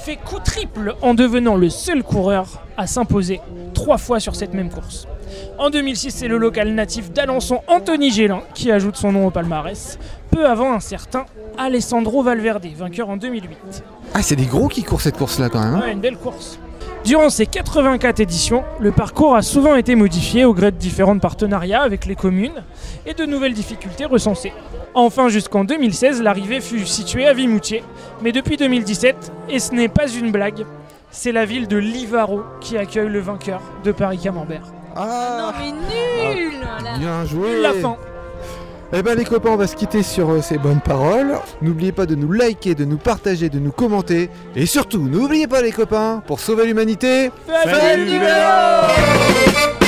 fait 0.02 0.16
coup 0.16 0.38
triple 0.38 0.94
en 1.02 1.12
devenant 1.12 1.56
le 1.56 1.68
seul 1.68 2.02
coureur 2.02 2.62
à 2.78 2.86
s'imposer 2.86 3.42
trois 3.74 3.98
fois 3.98 4.18
sur 4.18 4.34
cette 4.34 4.54
même 4.54 4.70
course. 4.70 5.06
En 5.58 5.70
2006, 5.70 6.10
c'est 6.10 6.28
le 6.28 6.38
local 6.38 6.72
natif 6.74 7.12
d'Alençon, 7.12 7.60
Anthony 7.68 8.10
Gélin, 8.10 8.42
qui 8.54 8.70
ajoute 8.70 8.96
son 8.96 9.12
nom 9.12 9.26
au 9.26 9.30
palmarès, 9.30 9.98
peu 10.30 10.46
avant 10.46 10.72
un 10.72 10.80
certain 10.80 11.24
Alessandro 11.58 12.22
Valverde, 12.22 12.66
vainqueur 12.76 13.08
en 13.10 13.16
2008. 13.16 13.84
Ah, 14.14 14.22
c'est 14.22 14.36
des 14.36 14.46
gros 14.46 14.68
qui 14.68 14.82
courent 14.82 15.00
cette 15.00 15.16
course-là 15.18 15.48
quand 15.48 15.60
même. 15.60 15.74
hein. 15.74 15.82
Ouais, 15.84 15.92
une 15.92 16.00
belle 16.00 16.16
course. 16.16 16.58
Durant 17.04 17.30
ces 17.30 17.46
84 17.46 18.20
éditions, 18.20 18.62
le 18.78 18.92
parcours 18.92 19.34
a 19.34 19.42
souvent 19.42 19.74
été 19.74 19.96
modifié 19.96 20.44
au 20.44 20.54
gré 20.54 20.70
de 20.70 20.76
différents 20.76 21.18
partenariats 21.18 21.82
avec 21.82 22.06
les 22.06 22.14
communes 22.14 22.62
et 23.06 23.14
de 23.14 23.24
nouvelles 23.24 23.54
difficultés 23.54 24.04
recensées. 24.04 24.52
Enfin, 24.94 25.28
jusqu'en 25.28 25.64
2016, 25.64 26.22
l'arrivée 26.22 26.60
fut 26.60 26.86
située 26.86 27.26
à 27.26 27.32
Vimoutier, 27.34 27.82
mais 28.22 28.30
depuis 28.30 28.56
2017, 28.56 29.32
et 29.50 29.58
ce 29.58 29.72
n'est 29.74 29.88
pas 29.88 30.06
une 30.08 30.30
blague, 30.30 30.64
c'est 31.10 31.32
la 31.32 31.44
ville 31.44 31.66
de 31.66 31.76
Livaro 31.76 32.42
qui 32.60 32.78
accueille 32.78 33.08
le 33.08 33.20
vainqueur 33.20 33.60
de 33.84 33.90
Paris-Camembert. 33.90 34.62
Ah, 34.96 35.52
Mais 35.58 36.34
nul 36.34 36.60
là. 36.60 36.98
bien 36.98 37.24
joué. 37.24 37.60
La 37.60 37.72
fin. 37.74 37.96
Eh 38.94 39.02
ben 39.02 39.16
les 39.16 39.24
copains, 39.24 39.50
on 39.50 39.56
va 39.56 39.66
se 39.66 39.74
quitter 39.74 40.02
sur 40.02 40.28
euh, 40.30 40.42
ces 40.42 40.58
bonnes 40.58 40.82
paroles. 40.82 41.38
N'oubliez 41.62 41.92
pas 41.92 42.04
de 42.04 42.14
nous 42.14 42.30
liker, 42.30 42.74
de 42.74 42.84
nous 42.84 42.98
partager, 42.98 43.48
de 43.48 43.58
nous 43.58 43.72
commenter. 43.72 44.28
Et 44.54 44.66
surtout, 44.66 45.00
n'oubliez 45.00 45.46
pas 45.46 45.62
les 45.62 45.72
copains, 45.72 46.22
pour 46.26 46.40
sauver 46.40 46.66
l'humanité, 46.66 47.30
Faites 47.64 48.00
du 48.00 48.18
vélo 48.18 49.78